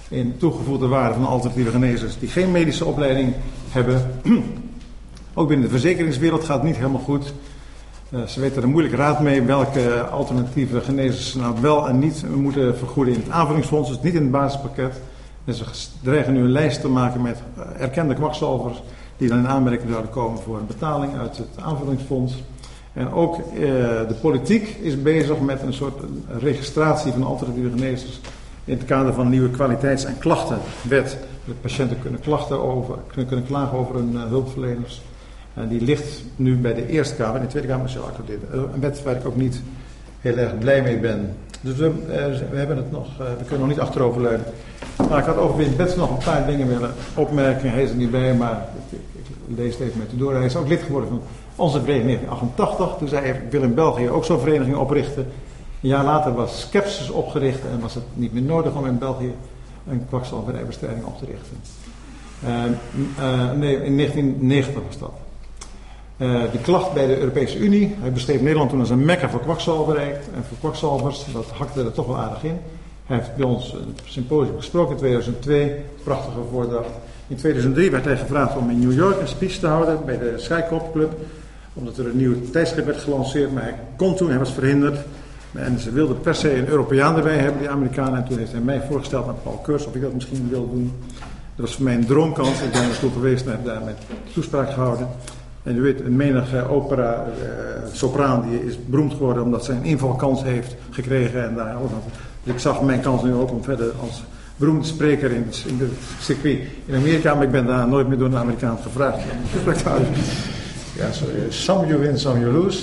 in 0.10 0.38
toegevoegde 0.38 0.88
waarde 0.88 1.14
van 1.14 1.28
alternatieve 1.28 1.72
genezers 1.72 2.20
die 2.20 2.30
geen 2.30 2.52
medische 2.52 2.86
opleiding 2.86 3.34
hebben. 3.70 4.12
Ook 5.34 5.48
binnen 5.48 5.66
de 5.66 5.72
verzekeringswereld 5.72 6.44
gaat 6.44 6.58
het 6.58 6.66
niet 6.66 6.78
helemaal 6.78 7.02
goed. 7.02 7.34
Eh, 8.10 8.24
ze 8.24 8.40
weten 8.40 8.62
er 8.62 8.68
moeilijk 8.68 8.96
raad 8.96 9.20
mee 9.20 9.42
welke 9.42 10.08
alternatieve 10.12 10.82
genezers 10.82 11.32
ze 11.32 11.40
nou 11.40 11.56
wel 11.62 11.88
en 11.88 12.00
niet 12.00 12.24
moeten 12.36 12.78
vergoeden 12.78 13.14
in 13.14 13.20
het 13.20 13.30
aanvullingsfonds, 13.30 13.90
dus 13.90 14.02
niet 14.02 14.14
in 14.14 14.22
het 14.22 14.32
basispakket. 14.32 15.02
Dus 15.46 15.58
ze 15.58 15.88
dreigen 16.04 16.34
nu 16.34 16.40
een 16.40 16.52
lijst 16.52 16.82
te 16.82 16.88
maken 16.88 17.22
met 17.22 17.38
eh, 17.58 17.82
erkende 17.82 18.14
kwakzalvers 18.14 18.82
die 19.18 19.30
dan 19.30 19.38
in 19.38 19.48
aanmerking 19.48 19.90
zouden 19.90 20.12
komen 20.12 20.42
voor 20.42 20.58
een 20.58 20.68
betaling 20.68 21.18
uit 21.18 21.38
het 21.38 21.48
aanvullingsfonds. 21.62 22.34
En 22.94 23.12
ook 23.12 23.38
eh, 23.38 23.44
de 24.08 24.16
politiek 24.22 24.68
is 24.82 25.02
bezig 25.02 25.40
met 25.40 25.62
een 25.62 25.74
soort 25.74 26.04
registratie 26.40 27.12
van 27.12 27.24
alternatieve 27.24 27.70
genezers 27.70 28.20
in 28.66 28.78
het 28.78 28.86
kader 28.86 29.14
van 29.14 29.26
een 29.26 29.32
nieuwe 29.32 29.50
kwaliteits- 29.50 30.06
en 30.06 30.18
klachtenwet. 30.18 31.18
De 31.46 31.54
patiënten 31.62 32.00
kunnen, 32.02 32.20
klachten 32.20 32.60
over, 32.60 32.98
kunnen, 33.08 33.28
kunnen 33.28 33.46
klagen 33.46 33.78
over 33.78 33.96
hun 33.96 34.16
eh, 34.16 34.28
hulpverleners. 34.28 35.02
En 35.54 35.68
die 35.68 35.82
ligt 35.82 36.24
nu 36.36 36.58
bij 36.58 36.74
de 36.74 36.88
Eerste 36.88 37.16
Kamer. 37.16 37.36
In 37.36 37.42
de 37.42 37.48
Tweede 37.48 37.68
Kamer 37.68 37.86
is 37.86 37.98
al 37.98 38.06
accordeerd. 38.06 38.42
Een 38.52 38.80
wet 38.80 39.04
waar 39.04 39.16
ik 39.16 39.26
ook 39.26 39.36
niet 39.36 39.62
heel 40.22 40.38
erg 40.38 40.58
blij 40.58 40.82
mee 40.82 41.00
ben. 41.00 41.36
Dus 41.62 41.76
we, 41.76 41.86
eh, 41.86 42.50
we, 42.52 42.58
hebben 42.58 42.78
het 42.78 42.92
nog, 42.92 43.08
eh, 43.20 43.26
we 43.38 43.44
kunnen 43.44 43.60
nog 43.60 43.68
niet 43.68 43.80
achteroverleunen. 43.80 44.46
Nou, 44.98 45.20
ik 45.20 45.26
had 45.26 45.38
over 45.38 45.58
Wim 45.58 45.76
Bets 45.76 45.96
nog 45.96 46.10
een 46.10 46.24
paar 46.24 46.46
dingen 46.46 46.68
willen 46.68 46.94
opmerken. 47.16 47.70
Hij 47.70 47.84
is 47.84 47.90
er 47.90 47.96
niet 47.96 48.12
bij, 48.12 48.34
maar 48.34 48.68
ik, 48.90 49.00
lees 49.56 49.74
het 49.74 49.88
even 49.88 49.98
met 50.00 50.14
u 50.14 50.18
door. 50.18 50.34
Hij 50.34 50.46
is 50.46 50.56
ook 50.56 50.68
lid 50.68 50.82
geworden 50.82 51.10
van 51.10 51.22
onze 51.56 51.80
vereniging 51.80 52.20
in 52.20 52.26
1988. 52.26 52.98
Toen 52.98 53.08
zei 53.08 53.26
hij, 53.26 53.36
ik 53.46 53.52
wil 53.52 53.62
in 53.62 53.74
België 53.74 54.10
ook 54.10 54.26
zo'n 54.26 54.40
vereniging 54.40 54.76
oprichten. 54.76 55.26
Een 55.82 55.90
jaar 55.90 56.04
later 56.04 56.34
was 56.34 56.62
Skepsis 56.62 57.10
opgericht 57.10 57.62
en 57.72 57.80
was 57.80 57.96
het 57.96 58.04
niet 58.14 58.34
meer 58.34 58.44
nodig 58.44 58.76
om 58.76 58.86
in 58.86 58.98
België 58.98 59.34
een 59.88 60.06
kwakzalverijbestrijding 60.08 61.06
op 61.06 61.18
te 61.18 61.26
richten. 61.26 61.58
Uh, 62.44 63.52
nee, 63.52 63.84
in 63.84 63.98
1990 63.98 64.84
was 64.88 64.98
dat. 64.98 65.12
Uh, 66.18 66.42
die 66.52 66.62
klacht 66.62 66.94
bij 66.94 67.08
de 67.08 67.20
Europese 67.20 67.58
Unie. 67.58 67.96
Hij 68.00 68.12
beschreef 68.12 68.42
Nederland 68.42 68.70
toen 68.70 68.80
als 68.80 68.90
een 68.90 69.06
mekka 69.06 69.30
voor 69.30 69.40
kwakzalverij 69.40 70.12
en 70.36 70.44
voor 70.48 70.58
kwakzalvers. 70.60 71.26
Dat 71.34 71.46
hakte 71.46 71.84
er 71.84 71.92
toch 71.92 72.08
wel 72.08 72.18
aardig 72.18 72.44
in. 72.44 72.60
Hij 73.06 73.18
heeft 73.18 73.36
bij 73.36 73.46
ons 73.46 73.74
een 73.74 73.98
symposium 74.06 74.56
gesproken 74.58 74.92
in 74.92 74.98
2002, 74.98 75.76
prachtige 76.04 76.40
voordracht. 76.52 76.90
In 77.28 77.36
2003 77.36 77.92
werd 77.92 78.06
hij 78.06 78.18
gevraagd 78.18 78.58
om 78.58 78.70
in 78.70 78.80
New 78.80 78.94
York 78.94 79.20
een 79.22 79.28
speech 79.28 79.56
te 79.56 79.68
houden 79.68 80.06
bij 80.06 80.18
de 80.18 80.34
Skycop 80.38 80.94
Club. 80.94 81.14
Omdat 81.74 81.98
er 81.98 82.06
een 82.06 82.18
nieuw 82.18 82.50
tijdschrift 82.52 82.86
werd 82.86 83.00
gelanceerd, 83.00 83.54
maar 83.54 83.64
hij 83.64 83.76
kon 83.98 84.16
toen, 84.16 84.30
hij 84.30 84.40
was 84.40 84.52
verhinderd. 84.52 84.98
En 85.54 85.80
ze 85.80 85.92
wilden 85.92 86.22
per 86.22 86.36
se 86.36 86.58
een 86.58 86.68
Europeaan 86.68 87.16
erbij 87.16 87.38
hebben, 87.38 87.60
die 87.60 87.70
Amerikanen. 87.70 88.16
En 88.16 88.28
toen 88.28 88.38
heeft 88.38 88.52
hij 88.52 88.62
mij 88.62 88.82
voorgesteld 88.90 89.28
aan 89.28 89.38
Paul 89.44 89.58
Keurs 89.58 89.86
of 89.86 89.96
ik 89.96 90.02
dat 90.02 90.14
misschien 90.14 90.48
wilde 90.50 90.72
doen. 90.72 90.94
Dat 91.56 91.66
was 91.66 91.76
voor 91.76 91.84
mij 91.84 91.96
een 91.96 92.06
droomkans. 92.06 92.62
Ik 92.62 92.72
ben 92.72 92.82
er 92.82 92.88
naartoe 92.88 93.12
geweest 93.12 93.46
en 93.46 93.52
heb 93.52 93.66
daar 93.66 93.84
met 93.84 93.98
toespraak 94.34 94.72
gehouden. 94.74 95.08
En 95.66 95.78
u 95.78 95.82
weet, 95.82 96.00
een 96.00 96.16
menige 96.16 96.70
opera-sopraan 96.70 98.44
eh, 98.44 98.50
die 98.50 98.66
is 98.66 98.78
beroemd 98.86 99.14
geworden 99.14 99.44
omdat 99.44 99.66
zij 99.66 99.76
een 99.76 99.84
invalkans 99.84 100.44
heeft 100.44 100.76
gekregen. 100.90 101.44
En 101.44 101.56
daar 101.56 101.76
alles 101.76 101.92
Dus 102.44 102.54
ik 102.54 102.60
zag 102.60 102.82
mijn 102.82 103.02
kans 103.02 103.24
nu 103.24 103.34
ook 103.34 103.52
om 103.52 103.64
verder 103.64 103.92
als 104.02 104.24
beroemde 104.56 104.86
spreker 104.86 105.32
in, 105.32 105.46
in 105.68 105.78
de 105.78 105.90
circuit 106.20 106.60
in 106.86 106.96
Amerika. 106.96 107.34
Maar 107.34 107.44
ik 107.44 107.52
ben 107.52 107.66
daar 107.66 107.88
nooit 107.88 108.08
meer 108.08 108.18
door 108.18 108.28
een 108.28 108.38
Amerikaan 108.38 108.78
gevraagd. 108.84 109.18
Ja, 110.98 111.12
sorry. 111.12 111.34
Some 111.50 111.88
you 111.88 112.00
win, 112.00 112.20
some 112.20 112.40
you 112.40 112.52
lose. 112.52 112.80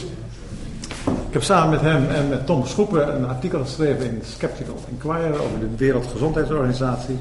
Ik 1.06 1.38
heb 1.38 1.42
samen 1.42 1.70
met 1.70 1.80
hem 1.80 2.08
en 2.08 2.28
met 2.28 2.46
Tom 2.46 2.66
Schoepen 2.66 3.14
een 3.14 3.28
artikel 3.28 3.60
geschreven 3.60 4.04
in 4.04 4.20
Skeptical 4.24 4.76
Inquirer 4.90 5.34
over 5.34 5.60
de 5.60 5.66
Wereldgezondheidsorganisatie. 5.76 7.16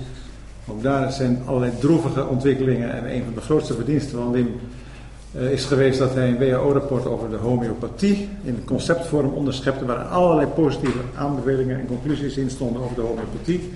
Ook 0.67 0.83
daar 0.83 1.11
zijn 1.11 1.41
allerlei 1.45 1.71
droevige 1.79 2.27
ontwikkelingen 2.27 2.91
en 2.91 3.15
een 3.15 3.23
van 3.23 3.33
de 3.33 3.41
grootste 3.41 3.73
verdiensten 3.73 4.17
van 4.17 4.31
Wim 4.31 4.59
is 5.31 5.65
geweest 5.65 5.99
dat 5.99 6.13
hij 6.13 6.27
een 6.27 6.37
WHO-rapport 6.37 7.05
over 7.05 7.29
de 7.29 7.35
homeopathie 7.35 8.29
in 8.43 8.63
conceptvorm 8.65 9.33
onderschepte, 9.33 9.85
waar 9.85 9.97
allerlei 9.97 10.47
positieve 10.47 10.99
aanbevelingen 11.15 11.79
en 11.79 11.87
conclusies 11.87 12.37
in 12.37 12.49
stonden 12.49 12.81
over 12.81 12.95
de 12.95 13.01
homeopathie. 13.01 13.73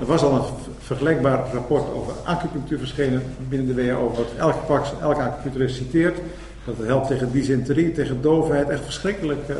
Er 0.00 0.06
was 0.06 0.22
al 0.22 0.34
een 0.34 0.72
vergelijkbaar 0.78 1.44
rapport 1.52 1.94
over 1.94 2.12
acupunctuur 2.24 2.78
verschenen 2.78 3.22
binnen 3.48 3.74
de 3.74 3.84
WHO, 3.84 4.12
wat 4.16 4.26
elke, 4.38 4.84
elke 5.00 5.20
acupuncturist 5.20 5.76
citeert. 5.76 6.18
Dat 6.64 6.76
het 6.76 6.86
helpt 6.86 7.06
tegen 7.06 7.32
dysenterie, 7.32 7.92
tegen 7.92 8.22
doofheid. 8.22 8.68
Echt 8.68 8.84
verschrikkelijk 8.84 9.48
uh, 9.48 9.56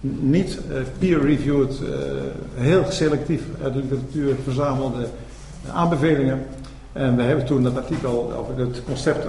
niet 0.00 0.58
uh, 0.70 0.76
peer-reviewed, 0.98 1.80
heel 2.54 2.84
selectief 2.88 3.42
uit 3.62 3.72
de 3.72 3.78
literatuur 3.78 4.36
verzamelde 4.44 5.06
aanbevelingen. 5.72 6.42
En 6.92 7.16
we 7.16 7.22
hebben 7.22 7.44
toen 7.44 7.62
dat 7.62 7.76
artikel 7.76 8.32
over 8.36 8.58
het 8.58 8.82
concept, 8.84 9.26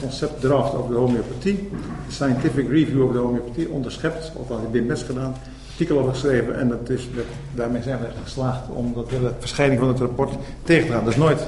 concept 0.00 0.44
over 0.44 0.88
de 0.88 0.98
homeopathie, 0.98 1.68
de 2.06 2.12
scientific 2.12 2.68
review 2.68 3.02
over 3.02 3.14
de 3.14 3.20
homeopathie, 3.20 3.68
onderschept, 3.68 4.32
of 4.34 4.46
dat 4.46 4.58
Wim 4.70 4.86
Best 4.86 5.04
gedaan, 5.04 5.34
artikel 5.70 5.98
over 5.98 6.12
geschreven 6.12 6.58
en 6.58 6.68
dat 6.68 6.88
is, 6.88 7.08
daarmee 7.54 7.82
zijn 7.82 7.98
we 7.98 8.06
geslaagd 8.22 8.68
om 8.68 8.92
dat 8.94 9.10
hele 9.10 9.32
verschijning 9.38 9.80
van 9.80 9.88
het 9.88 9.98
rapport 9.98 10.32
tegen 10.62 10.86
te 10.86 10.92
gaan. 10.92 11.04
Dat 11.04 11.12
is 11.12 11.18
nooit 11.18 11.46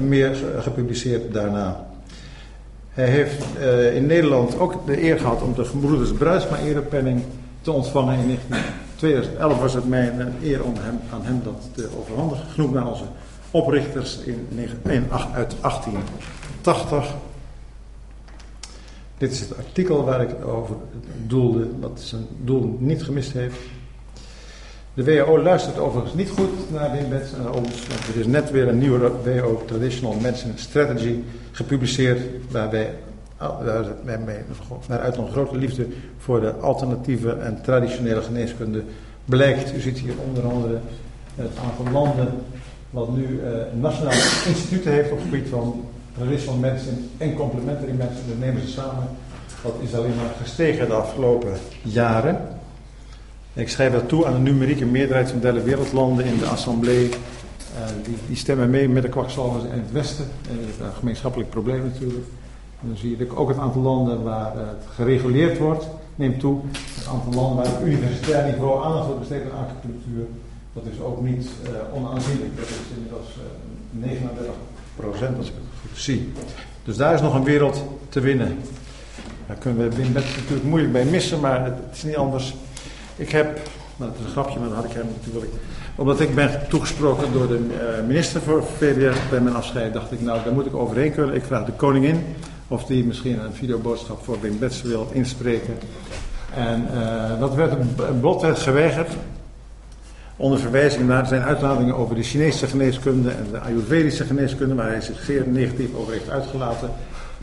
meer 0.00 0.36
gepubliceerd 0.58 1.32
daarna. 1.32 1.86
Hij 2.90 3.08
heeft 3.08 3.44
uh, 3.58 3.96
in 3.96 4.06
Nederland 4.06 4.58
ook 4.58 4.86
de 4.86 5.02
eer 5.02 5.18
gehad 5.18 5.42
om 5.42 5.54
de 5.54 5.64
Gebroeders 5.64 6.12
Bruisma 6.12 6.58
erepenning 6.58 7.22
te 7.60 7.72
ontvangen. 7.72 8.18
In 8.18 8.38
2011 8.96 9.60
was 9.60 9.74
het 9.74 9.88
mij 9.88 10.12
een 10.18 10.32
eer 10.42 10.64
om 10.64 10.74
hem, 10.80 11.00
aan 11.12 11.22
hem 11.22 11.40
dat 11.44 11.68
te 11.74 11.88
overhandigen. 11.98 12.44
Genoeg 12.48 12.72
naar 12.72 12.88
onze 12.88 13.04
oprichters 13.50 14.18
in, 14.18 14.48
uit 15.34 15.54
1880. 15.60 17.14
Dit 19.18 19.30
is 19.30 19.40
het 19.40 19.56
artikel 19.56 20.04
waar 20.04 20.22
ik 20.22 20.46
over 20.46 20.76
doelde, 21.26 21.66
wat 21.80 22.00
zijn 22.00 22.26
doel 22.44 22.76
niet 22.80 23.02
gemist 23.02 23.32
heeft. 23.32 23.56
De 24.94 25.04
WHO 25.04 25.42
luistert 25.42 25.78
overigens 25.78 26.14
niet 26.14 26.30
goed 26.30 26.70
naar 26.72 26.92
Wim 26.92 27.08
Bets 27.08 27.32
en 27.32 27.42
naar 27.42 27.54
ons, 27.54 27.86
er 28.14 28.20
is 28.20 28.26
net 28.26 28.50
weer 28.50 28.68
een 28.68 28.78
nieuwe 28.78 29.12
WHO 29.24 29.62
Traditional 29.66 30.14
Medicine 30.14 30.52
Strategy 30.56 31.18
gepubliceerd, 31.52 32.20
waar 32.50 32.70
wij 32.70 32.94
waaruit 34.86 35.16
een 35.16 35.30
grote 35.30 35.56
liefde 35.56 35.86
voor 36.18 36.40
de 36.40 36.52
alternatieve 36.52 37.32
en 37.32 37.62
traditionele 37.62 38.22
geneeskunde 38.22 38.82
blijkt. 39.24 39.74
U 39.74 39.80
ziet 39.80 39.98
hier 39.98 40.14
onder 40.28 40.44
andere 40.52 40.78
het 41.34 41.50
aantal 41.64 41.92
landen 41.92 42.32
wat 42.90 43.16
nu 43.16 43.26
uh, 43.26 43.50
nationale 43.80 44.16
instituten 44.46 44.92
heeft 44.92 45.10
op 45.10 45.18
het 45.18 45.26
gebied 45.26 45.48
van 45.48 45.84
traditional 46.16 46.58
medicine 46.58 46.96
en 47.18 47.34
complementary 47.34 47.92
medicine. 47.92 48.28
Dat 48.28 48.38
nemen 48.38 48.60
ze 48.60 48.68
samen. 48.68 49.08
Dat 49.62 49.74
is 49.80 49.94
alleen 49.94 50.16
maar 50.16 50.34
gestegen 50.42 50.86
de 50.86 50.94
afgelopen 50.94 51.52
jaren. 51.82 52.38
Ik 53.52 53.68
schrijf 53.68 53.92
dat 53.92 54.08
toe 54.08 54.26
aan 54.26 54.32
de 54.32 54.50
numerieke 54.50 54.84
meerderheid 54.84 55.30
van 55.30 55.40
derde 55.40 55.62
wereldlanden 55.62 56.24
in 56.24 56.38
de 56.38 56.46
assemblee. 56.46 57.04
Uh, 57.04 57.86
die, 58.04 58.16
die, 58.26 58.36
stemmen 58.36 58.70
mee 58.70 58.88
met 58.88 59.02
de 59.02 59.08
kwakzalvers 59.08 59.64
in 59.64 59.78
het 59.78 59.92
Westen. 59.92 60.24
En 60.48 60.56
dat 60.56 60.68
is 60.68 60.86
een 60.86 60.92
gemeenschappelijk 60.98 61.50
probleem 61.50 61.82
natuurlijk. 61.82 62.26
En 62.82 62.88
dan 62.88 62.96
zie 62.96 63.16
je 63.16 63.36
ook 63.36 63.48
het 63.48 63.58
aantal 63.58 63.82
landen 63.82 64.22
waar 64.22 64.52
het 64.56 64.86
gereguleerd 64.94 65.58
wordt, 65.58 65.86
neemt 66.14 66.40
toe. 66.40 66.60
Het 66.94 67.06
aantal 67.06 67.32
landen 67.32 67.64
waar 67.64 67.72
op 67.72 67.86
universitair 67.86 68.52
niveau 68.52 68.84
aandacht 68.84 69.04
wordt 69.06 69.20
besteed 69.20 69.42
aan 69.42 69.66
acupunctuur, 69.66 70.26
dat 70.72 70.82
is 70.92 71.00
ook 71.00 71.22
niet 71.22 71.48
uh, 71.62 71.96
onaanzienlijk. 71.96 72.56
Dat 72.56 72.64
is 72.64 72.96
inmiddels 72.96 73.28
uh, 73.36 74.08
39 74.08 74.54
procent 74.96 75.36
als 75.36 75.46
ik 75.46 75.52
het 75.54 75.90
goed 75.90 75.98
zie. 75.98 76.32
Dus 76.84 76.96
daar 76.96 77.14
is 77.14 77.20
nog 77.20 77.34
een 77.34 77.44
wereld 77.44 77.84
te 78.08 78.20
winnen. 78.20 78.58
Daar 79.46 79.56
kunnen 79.56 79.88
we 79.88 79.96
Wim 79.96 80.12
natuurlijk 80.12 80.64
moeilijk 80.64 80.92
bij 80.92 81.04
missen, 81.04 81.40
maar 81.40 81.64
het, 81.64 81.74
is 81.92 82.02
niet 82.02 82.16
anders. 82.16 82.54
Ik 83.16 83.30
heb, 83.30 83.60
nou, 83.96 84.10
is 84.18 84.24
een 84.24 84.30
grapje, 84.30 84.58
maar 84.58 84.68
dat 84.68 84.76
had 84.76 84.86
ik 84.86 84.92
hem 84.92 85.06
natuurlijk. 85.20 85.52
Omdat 85.94 86.20
ik 86.20 86.34
ben 86.34 86.60
toegesproken 86.68 87.32
door 87.32 87.48
de 87.48 87.58
uh, 88.00 88.06
minister 88.06 88.40
voor 88.40 88.64
VWR 88.78 89.16
bij 89.30 89.40
mijn 89.40 89.56
afscheid, 89.56 89.92
dacht 89.92 90.12
ik, 90.12 90.20
nou, 90.20 90.44
daar 90.44 90.52
moet 90.52 90.66
ik 90.66 90.74
overheen 90.74 91.12
kunnen. 91.12 91.34
Ik 91.34 91.44
vraag 91.44 91.64
de 91.64 91.72
koningin 91.72 92.24
of 92.68 92.84
die 92.84 93.04
misschien 93.04 93.40
een 93.40 93.52
videoboodschap 93.52 94.24
voor 94.24 94.40
Wim 94.40 94.58
Bets 94.58 94.82
wil 94.82 95.08
inspreken. 95.12 95.78
En 96.54 96.86
dat 97.38 97.54
werd 97.54 97.72
een 97.72 98.56
geweigerd. 98.56 99.10
Onder 100.40 100.58
verwijzing 100.58 101.06
naar 101.06 101.26
zijn 101.26 101.42
uitlatingen 101.42 101.96
over 101.96 102.14
de 102.14 102.22
Chinese 102.22 102.66
geneeskunde 102.66 103.30
en 103.30 103.46
de 103.50 103.58
Ayurvedische 103.58 104.24
geneeskunde, 104.24 104.74
waar 104.74 104.88
hij 104.88 105.00
zich 105.00 105.22
zeer 105.24 105.48
negatief 105.48 105.94
over 105.94 106.12
heeft 106.12 106.30
uitgelaten. 106.30 106.90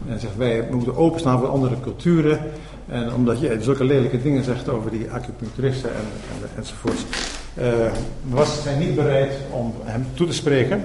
En 0.10 0.20
zegt 0.20 0.38
wij 0.38 0.68
moeten 0.72 0.96
openstaan 0.96 1.40
voor 1.40 1.48
andere 1.48 1.80
culturen. 1.80 2.40
En 2.88 3.14
omdat 3.14 3.40
je 3.40 3.58
zulke 3.62 3.84
lelijke 3.84 4.22
dingen 4.22 4.44
zegt 4.44 4.70
over 4.70 4.92
die 4.92 5.12
acupuncturisten 5.12 5.90
en, 5.90 6.06
en, 6.32 6.50
enzovoorts, 6.58 7.06
uh, 7.60 7.64
was 8.30 8.64
zij 8.64 8.76
niet 8.76 8.96
bereid 8.96 9.32
om 9.52 9.74
hem 9.84 10.06
toe 10.14 10.28
te 10.28 10.34
spreken. 10.34 10.84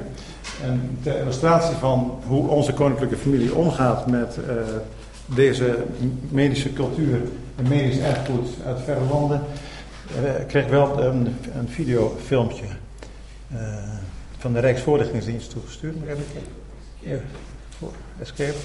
En 0.63 0.99
ter 1.03 1.19
illustratie 1.19 1.77
van 1.77 2.19
hoe 2.27 2.49
onze 2.49 2.73
koninklijke 2.73 3.17
familie 3.17 3.55
omgaat 3.55 4.07
met 4.07 4.39
uh, 4.49 4.55
deze 5.35 5.77
medische 6.29 6.73
cultuur 6.73 7.21
en 7.57 7.69
medisch 7.69 7.99
erfgoed 7.99 8.49
uit 8.67 8.81
verre 8.85 9.05
landen, 9.11 9.41
uh, 10.21 10.47
kreeg 10.47 10.67
wel 10.67 11.03
een, 11.03 11.37
een 11.55 11.69
videofilmpje 11.69 12.65
uh, 13.53 13.59
van 14.39 14.53
de 14.53 14.61
Rijksvoorlichtingsdienst 14.61 15.51
toegestuurd. 15.51 15.99
Mag 15.99 16.09
even 16.09 16.25
Hier, 16.99 17.23
escape. 18.21 18.59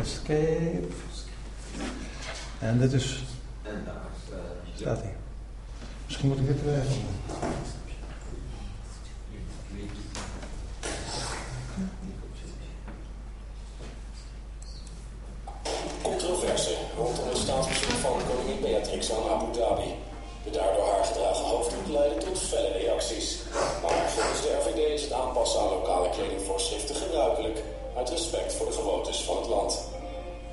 Escape. 0.00 0.86
En 2.58 2.78
dit 2.78 2.92
is. 2.92 3.24
Staat 4.74 5.00
hier. 5.00 5.16
Misschien 6.06 6.28
moet 6.28 6.38
ik 6.38 6.46
dit 6.46 6.56
even. 6.56 6.82
Controverse 16.02 16.76
rondom 16.96 17.28
het 17.28 17.36
staatsbezoek 17.36 17.90
van 17.90 18.20
koningin 18.28 18.60
Beatrix 18.60 19.12
aan 19.12 19.28
Abu 19.30 19.52
Dhabi. 19.52 19.94
De 20.44 20.50
daardoor 20.50 20.84
haar 20.84 21.04
gedragen 21.04 21.44
hoofddoek 21.44 21.88
leidde 21.88 22.24
tot 22.24 22.38
felle 22.38 22.72
reacties. 22.72 23.38
Maar 23.82 24.10
volgens 24.10 24.42
de 24.42 24.56
RVD 24.58 24.78
is 24.78 25.02
het 25.02 25.12
aanpassen 25.12 25.60
aan 25.60 25.68
lokale 25.68 26.10
kledingvoorschriften 26.10 26.94
gebruikelijk, 26.94 27.62
uit 27.96 28.10
respect 28.10 28.52
voor 28.52 28.66
de 28.66 28.72
gewoontes 28.72 29.22
van 29.22 29.36
het 29.36 29.46
land. 29.46 29.88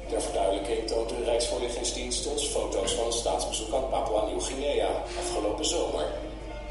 Ter 0.09 0.21
verduidelijking 0.21 0.87
toont 0.87 1.09
de 1.09 1.23
Rijksvoorlichtingsdienst 1.23 2.27
ons 2.27 2.47
foto's 2.47 2.91
van 2.91 3.05
een 3.05 3.11
staatsbezoek 3.11 3.73
aan 3.73 3.89
Papua 3.89 4.25
Nieuw-Guinea 4.25 4.89
afgelopen 5.19 5.65
zomer. 5.65 6.05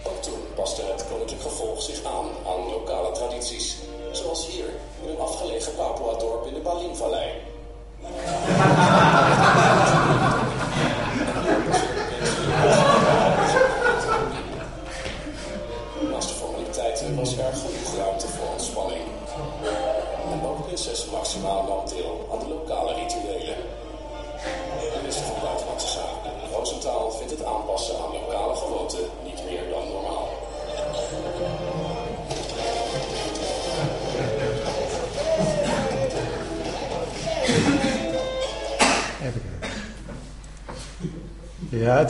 Ook 0.04 0.22
toen 0.22 0.46
paste 0.54 0.82
het 0.82 1.06
koninklijk 1.08 1.42
gevolg 1.42 1.82
zich 1.82 2.04
aan 2.04 2.28
aan 2.46 2.70
lokale 2.70 3.12
tradities, 3.12 3.76
zoals 4.12 4.46
hier 4.46 4.68
in 5.02 5.08
een 5.08 5.20
afgelegen 5.20 5.74
Papua-dorp 5.74 6.46
in 6.46 6.54
de 6.54 6.60
Balinvallei. 6.60 7.30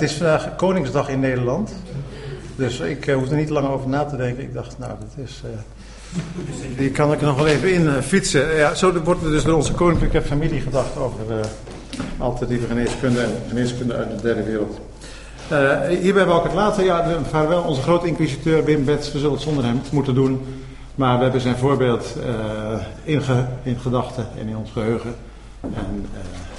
Is 0.04 0.12
vandaag 0.12 0.56
Koningsdag 0.56 1.08
in 1.08 1.20
Nederland. 1.20 1.72
Dus 2.56 2.80
ik 2.80 3.06
uh, 3.06 3.14
hoef 3.14 3.30
er 3.30 3.36
niet 3.36 3.50
lang 3.50 3.68
over 3.68 3.88
na 3.88 4.04
te 4.04 4.16
denken. 4.16 4.42
Ik 4.42 4.54
dacht, 4.54 4.78
nou, 4.78 4.92
dat 5.00 5.24
is. 5.26 5.42
Uh, 5.44 5.50
die 6.76 6.90
kan 6.90 7.12
ik 7.12 7.20
nog 7.20 7.36
wel 7.36 7.46
even 7.46 7.72
in 7.72 7.82
uh, 7.82 7.92
fietsen. 8.00 8.56
Ja, 8.56 8.74
zo 8.74 9.02
wordt 9.02 9.22
er 9.22 9.30
dus 9.30 9.44
door 9.44 9.56
onze 9.56 9.72
koninklijke 9.72 10.22
familie 10.22 10.60
gedacht 10.60 10.96
over 10.96 11.24
alternatieve 12.18 12.66
geneeskunde 12.66 13.20
en 13.20 13.30
geneeskunde 13.48 13.94
uit 13.94 14.10
de 14.10 14.22
derde 14.22 14.42
wereld. 14.42 14.80
hierbij 16.02 16.26
wil 16.26 16.36
ik 16.36 16.42
het 16.42 16.54
laten. 16.54 16.84
Ja, 16.84 17.18
vaarwel, 17.30 17.62
onze 17.62 17.82
grote 17.82 18.06
inquisiteur 18.06 18.64
Wim 18.64 18.84
Bets. 18.84 19.12
We 19.12 19.18
zullen 19.18 19.34
het 19.34 19.42
zonder 19.42 19.64
hem 19.64 19.80
moeten 19.92 20.14
doen. 20.14 20.40
Maar 20.94 21.16
we 21.16 21.22
hebben 21.22 21.40
zijn 21.40 21.56
voorbeeld 21.56 22.16
in, 23.02 23.22
in 23.62 23.78
gedachten 23.78 24.26
en 24.38 24.48
in 24.48 24.56
ons 24.56 24.70
geheugen. 24.70 25.14
En 25.60 26.06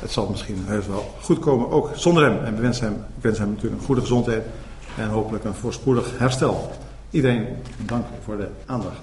het 0.06 0.14
zal 0.14 0.30
misschien 0.30 0.64
heus 0.66 0.88
wel 0.88 1.16
goed 1.22 1.39
komen, 1.39 1.70
ook 1.70 1.91
zonder 1.95 2.24
hem. 2.24 2.45
En 2.45 2.56
we 2.56 2.62
wensen 2.62 2.86
hem, 2.86 3.06
wens 3.22 3.38
hem 3.38 3.49
natuurlijk 3.49 3.82
een 3.82 3.86
goede 3.86 4.01
gezondheid 4.01 4.43
en 4.97 5.08
hopelijk 5.08 5.43
een 5.43 5.53
voorspoedig 5.53 6.18
herstel. 6.18 6.72
Iedereen 7.10 7.47
dank 7.86 8.06
voor 8.24 8.38
de 8.38 8.49
aandacht. 8.66 9.01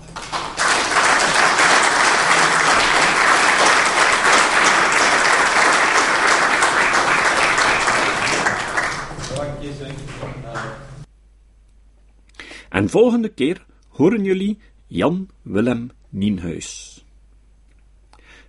En 12.69 12.89
volgende 12.89 13.29
keer 13.29 13.65
horen 13.89 14.25
jullie 14.25 14.59
Jan 14.87 15.29
Willem 15.43 15.91
Nienhuis. 16.09 17.05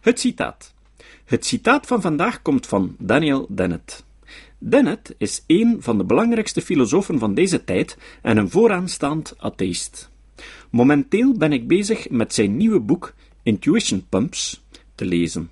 Het 0.01 0.19
citaat. 0.19 0.72
Het 1.25 1.45
citaat 1.45 1.87
van 1.87 2.01
vandaag 2.01 2.41
komt 2.41 2.67
van 2.67 2.95
Daniel 2.99 3.45
Dennett. 3.49 4.05
Dennett 4.57 5.15
is 5.17 5.43
een 5.47 5.77
van 5.79 5.97
de 5.97 6.03
belangrijkste 6.03 6.61
filosofen 6.61 7.19
van 7.19 7.33
deze 7.33 7.63
tijd 7.63 7.97
en 8.21 8.37
een 8.37 8.49
vooraanstaand 8.49 9.33
atheïst. 9.37 10.09
Momenteel 10.69 11.37
ben 11.37 11.51
ik 11.51 11.67
bezig 11.67 12.09
met 12.09 12.33
zijn 12.33 12.57
nieuwe 12.57 12.79
boek 12.79 13.13
Intuition 13.43 14.05
Pumps 14.09 14.63
te 14.95 15.05
lezen. 15.05 15.51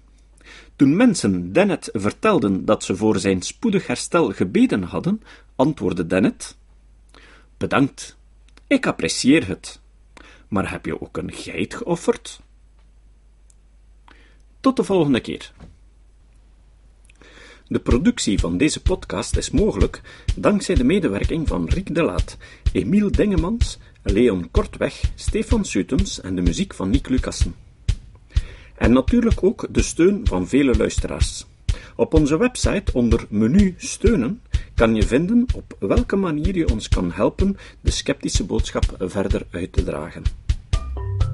Toen 0.76 0.96
mensen 0.96 1.54
Dennett 1.54 1.90
vertelden 1.94 2.66
dat 2.66 2.84
ze 2.84 2.96
voor 2.96 3.20
zijn 3.20 3.42
spoedig 3.42 3.88
herstel 3.88 4.32
gebeden 4.32 4.84
hadden, 4.84 5.22
antwoordde 5.56 6.08
Dennett: 6.08 6.58
Bedankt, 7.58 8.18
ik 8.68 8.86
apprecieer 8.86 9.48
het. 9.48 9.80
Maar 10.48 10.72
heb 10.72 10.86
je 10.86 11.02
ook 11.02 11.18
een 11.18 11.32
geit 11.34 11.76
geofferd? 11.76 12.42
Tot 14.62 14.76
de 14.76 14.84
volgende 14.84 15.20
keer. 15.20 15.52
De 17.68 17.80
productie 17.80 18.40
van 18.40 18.58
deze 18.58 18.82
podcast 18.82 19.38
is 19.38 19.50
mogelijk 19.50 20.02
dankzij 20.36 20.76
de 20.76 20.84
medewerking 20.84 21.48
van 21.48 21.68
Rick 21.68 21.96
de 21.96 22.04
Laat, 22.04 22.38
Emiel 22.72 23.12
Dengemans, 23.12 23.78
Leon 24.04 24.52
Kortweg, 24.52 25.02
Stefan 25.16 25.66
Sutens 25.66 26.22
en 26.22 26.36
de 26.36 26.42
muziek 26.42 26.74
van 26.74 26.90
Nick 26.90 27.10
Lucassen. 27.10 27.56
En 28.76 28.94
natuurlijk 28.94 29.44
ook 29.44 29.68
de 29.70 29.82
steun 29.82 30.28
van 30.28 30.48
vele 30.48 30.78
luisteraars. 30.78 31.46
Op 31.96 32.14
onze 32.14 32.38
website 32.38 32.94
onder 32.94 33.26
menu 33.30 33.74
steunen 33.78 34.42
kan 34.76 34.96
je 34.96 35.04
vinden 35.04 35.46
op 35.56 35.76
welke 35.80 36.16
manier 36.16 36.56
je 36.56 36.70
ons 36.70 36.90
kan 36.90 37.12
helpen 37.12 37.58
de 37.82 37.92
sceptische 37.92 38.44
boodschap 38.44 38.96
verder 39.00 39.48
uit 39.52 39.74
te 39.74 39.84
dragen. 39.84 40.41